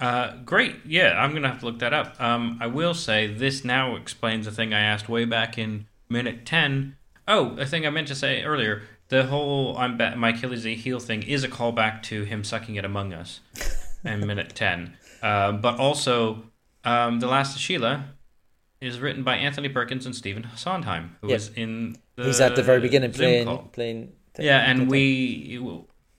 [0.00, 0.76] Uh, great.
[0.84, 2.20] Yeah, I'm gonna have to look that up.
[2.20, 6.46] Um, I will say this now explains the thing I asked way back in minute
[6.46, 6.96] ten.
[7.26, 8.82] Oh, a thing I meant to say earlier.
[9.08, 12.84] The whole I'm ba- my Achilles heel thing is a callback to him sucking it
[12.84, 13.40] among us
[14.04, 14.96] in minute ten.
[15.22, 16.44] Uh, but also,
[16.84, 18.04] um, the last of Sheila
[18.84, 21.34] is written by Anthony Perkins and Stephen Sondheim, who Yep.
[21.34, 21.96] was in.
[22.16, 23.58] The He's at the very beginning Zoom playing call.
[23.72, 24.12] playing.
[24.38, 25.60] Yeah, and we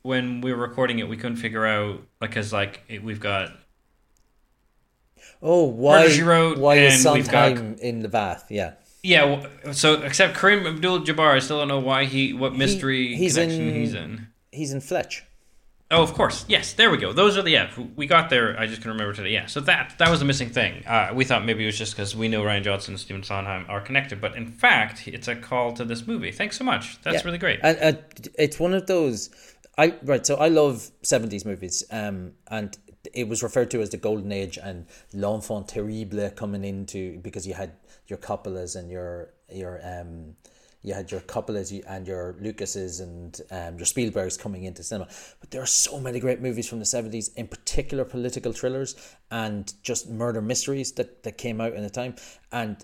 [0.02, 3.52] when we were recording it, we couldn't figure out because like it, we've got
[5.42, 6.20] Oh, why?
[6.22, 8.46] Wrote, why is we've got- Sondheim in the bath?
[8.50, 8.74] Yeah,
[9.04, 13.68] Yeah, so except Kareem Abdul-Jabbar, I still don't know why he, what mystery he's connection
[13.70, 14.28] in- he's in.
[14.52, 15.24] he's in Fletch.
[15.92, 16.74] Oh, of course, yes.
[16.74, 17.14] There we go.
[17.14, 17.70] Those are the yeah.
[17.96, 18.60] We got there.
[18.60, 19.30] I just can remember today.
[19.30, 20.84] Yeah, so that that was the missing thing.
[20.86, 23.66] Uh, we thought maybe it was just because we know Rian Johnson and Stephen Sondheim
[23.70, 26.32] are connected, but in fact, it's a call to this movie.
[26.32, 27.00] Thanks so much.
[27.04, 27.22] That's Yeah.
[27.26, 27.60] really great.
[27.62, 28.02] And uh,
[28.40, 29.30] it's one of those.
[29.78, 30.26] I right.
[30.26, 31.84] So I love seventies movies.
[31.92, 32.76] Um, and
[33.14, 37.54] it was referred to as the golden age and l'enfant terrible coming into because you
[37.54, 37.74] had
[38.08, 40.36] your Coppolas and your your um.
[40.86, 45.10] You had your Coppolas and your Lucases and um, your Spielbergs coming into cinema,
[45.40, 48.96] but there are so many great movies from the seventies, in particular political thrillers
[49.32, 52.14] and just murder mysteries that, that came out in the time.
[52.52, 52.78] And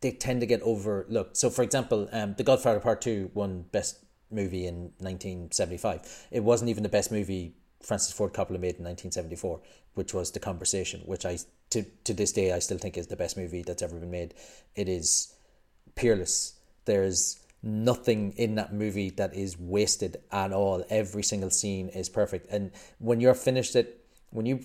[0.00, 1.36] they tend to get overlooked.
[1.36, 3.98] So, for example, um, The Godfather Part Two won Best
[4.30, 6.00] Movie in nineteen seventy five.
[6.30, 9.60] It wasn't even the best movie Francis Ford Coppola made in nineteen seventy four,
[9.92, 11.38] which was The Conversation, which I
[11.68, 14.32] to to this day I still think is the best movie that's ever been made.
[14.74, 15.34] It is
[15.94, 16.54] peerless.
[16.86, 20.84] There's nothing in that movie that is wasted at all.
[20.90, 24.60] Every single scene is perfect, and when you're finished it, when you,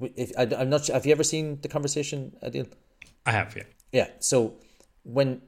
[0.00, 2.68] if I, I'm not, sure- have you ever seen the conversation, Aadil?
[3.24, 3.62] I have, yeah.
[3.92, 4.08] Yeah.
[4.18, 4.54] So
[5.04, 5.42] when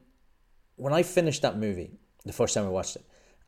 [0.77, 1.91] when I finished that movie
[2.25, 3.05] the first time I watched it,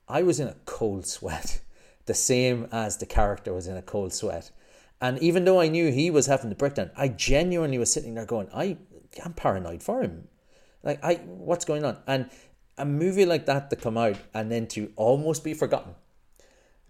[0.08, 1.62] I was in a cold sweat,
[2.06, 4.52] the same as the character was in a cold sweat.
[5.00, 8.26] And even though I knew he was having the breakdown, I genuinely was sitting there
[8.26, 8.78] going, I
[9.24, 10.28] I'm paranoid for him.
[10.84, 11.98] Like I what's going on?
[12.08, 12.30] And
[12.78, 15.96] a movie like that to come out and then to almost be forgotten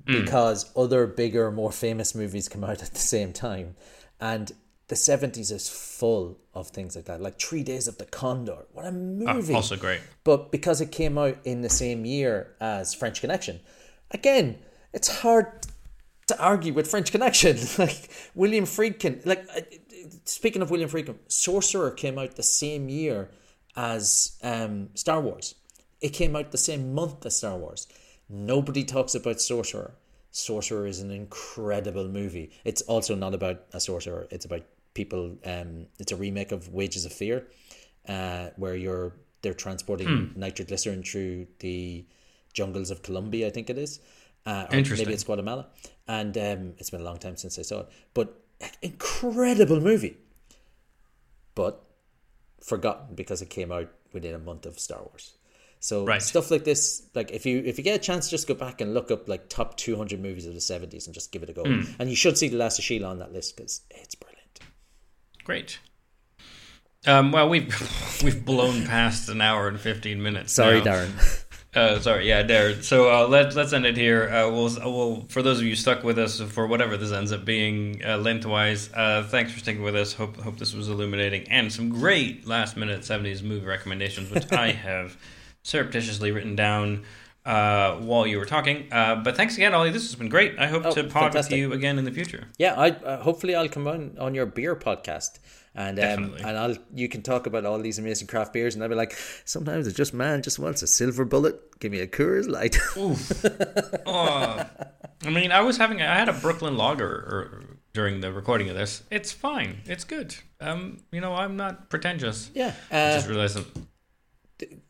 [0.06, 3.76] because other bigger, more famous movies come out at the same time.
[4.22, 4.52] And
[4.88, 8.66] the 70s is full of things like that, like Three Days of the Condor.
[8.72, 9.54] What a Uh, movie!
[9.54, 10.00] also great.
[10.24, 13.60] But because it came out in the same year as French Connection,
[14.12, 14.60] again,
[14.94, 15.48] it's hard
[16.28, 17.58] to argue with French Connection.
[17.78, 19.60] like William Friedkin, like uh,
[20.24, 23.30] speaking of William Friedkin, Sorcerer came out the same year
[23.76, 25.56] as um, Star Wars.
[26.02, 27.88] It came out the same month as Star Wars.
[28.30, 29.96] Nobody talks about Sorcerer.
[30.32, 32.52] Sorcerer is an incredible movie.
[32.64, 34.28] It's also not about a sorcerer.
[34.30, 34.64] It's about
[34.94, 35.38] people.
[35.46, 37.48] Um, it's a remake of Wages of Fear,
[38.08, 42.06] uh, where you're they're transporting nitroglycerin through the
[42.54, 43.48] jungles of Colombia.
[43.48, 44.00] I think it is.
[44.46, 45.06] Uh, or Interesting.
[45.06, 45.68] Maybe it's Guatemala,
[46.08, 47.90] and um, it's been a long time since I saw it.
[48.14, 48.40] But
[48.82, 50.18] incredible movie,
[51.56, 51.84] but
[52.62, 55.37] forgotten because it came out within a month of Star Wars.
[55.80, 56.22] So Right.
[56.22, 58.94] stuff like this, like if you if you get a chance, just go back and
[58.94, 61.54] look up like top two hundred movies of the seventies and just give it a
[61.54, 61.64] go.
[61.64, 61.82] Hmm.
[62.00, 64.60] And you should see The Last of Sheila on that list because it's brilliant.
[65.44, 65.80] Great.
[67.06, 70.54] Um, well, we've we've blown past an hour and fifteen minutes.
[70.54, 70.94] Sorry, now.
[70.94, 71.44] Darren.
[71.76, 72.82] Uh, sorry, yeah, Darren.
[72.82, 74.28] So uh, let let's end it here.
[74.30, 77.46] Uh, we'll we'll for those of you stuck with us for whatever this ends up
[77.46, 78.90] being uh, lengthwise.
[78.92, 80.12] Uh, thanks for sticking with us.
[80.14, 84.72] Hope hope this was illuminating and some great last minute seventies movie recommendations, which I
[84.72, 85.18] have
[85.68, 87.04] surreptitiously written down
[87.46, 88.88] uh, while you were talking.
[88.92, 89.90] Uh, but thanks again, Ollie.
[89.92, 90.58] This has been great.
[90.58, 91.52] I hope Oh, to pod fantastic.
[91.52, 92.48] with you again in the future.
[92.58, 95.40] Yeah, I uh, hopefully I'll come on on your beer podcast.
[95.76, 98.90] And um, and I'll you can talk about all these amazing craft beers, and I'll
[98.90, 99.14] be like,
[99.46, 101.80] sometimes it's just man just wants a silver bullet.
[101.80, 102.78] Give me a Coors Light.
[104.08, 104.66] Oh,
[105.26, 107.64] I mean, I was having I had a Brooklyn Lager er,
[107.94, 109.04] during the recording of this.
[109.12, 109.82] It's fine.
[109.86, 110.36] It's good.
[110.60, 112.50] Um, you know, I'm not pretentious.
[112.56, 113.68] yeah, I uh, just realized that.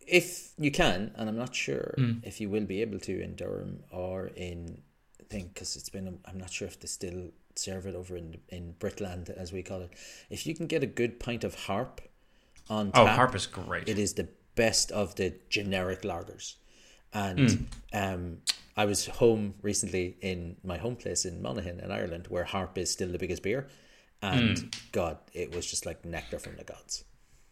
[0.07, 2.13] If you can, and I'm not sure Hmm.
[2.23, 4.81] if you will be able to in Durham or in
[5.29, 8.75] thing because it's been I'm not sure if they still serve it over in in
[8.79, 9.91] Britland as we call it.
[10.29, 12.01] If you can get a good pint of Harp
[12.69, 13.87] on Oh, tap, Harp is great.
[13.89, 16.55] it is the best of the generic lagers.
[17.13, 17.63] And Hmm.
[17.93, 18.37] um,
[18.75, 22.91] I was home recently in my home place in Monaghan in Ireland, where Harp is
[22.91, 23.67] still the biggest beer.
[24.21, 24.67] And Hmm.
[24.91, 27.03] God, it was just like nectar from the gods.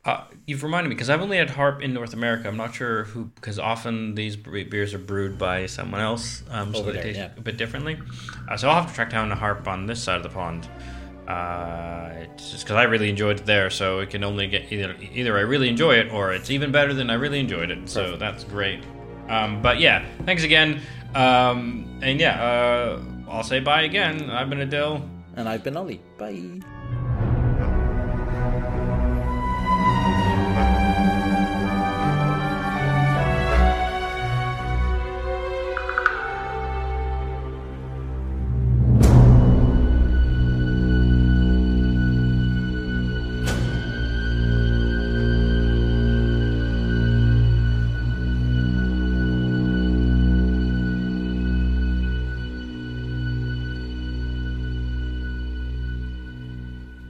[0.06, 2.48] Uh, you've reminded me because I've only had Harp in North America.
[2.48, 6.80] I'm not sure who because often these beers are brewed by someone else, um, so
[6.82, 7.32] Over they there, taste yeah.
[7.36, 8.00] a bit differently.
[8.48, 10.70] Uh, so I'll have to track down a Harp on this side of the pond.
[11.28, 14.96] Uh, it's just because I really enjoyed it there, so it can only get either
[15.02, 17.90] either I really enjoy it or it's even better than I really enjoyed it.
[17.90, 18.84] So that's great.
[19.28, 20.82] Um, but yeah, thanks again.
[21.16, 24.30] Um, and yeah, uh, I'll say bye again.
[24.30, 25.10] I've been Aadil.
[25.36, 26.00] And I've been Ollie.
[26.20, 26.62] Bye.